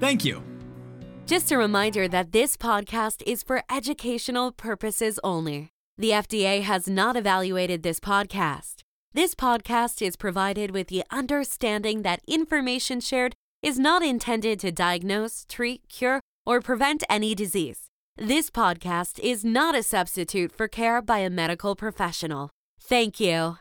[0.00, 0.42] Thank you.
[1.26, 5.68] Just a reminder that this podcast is for educational purposes only.
[5.96, 8.82] The FDA has not evaluated this podcast.
[9.14, 15.46] This podcast is provided with the understanding that information shared is not intended to diagnose,
[15.48, 17.86] treat, cure, or prevent any disease.
[18.16, 22.50] This podcast is not a substitute for care by a medical professional.
[22.80, 23.58] Thank you.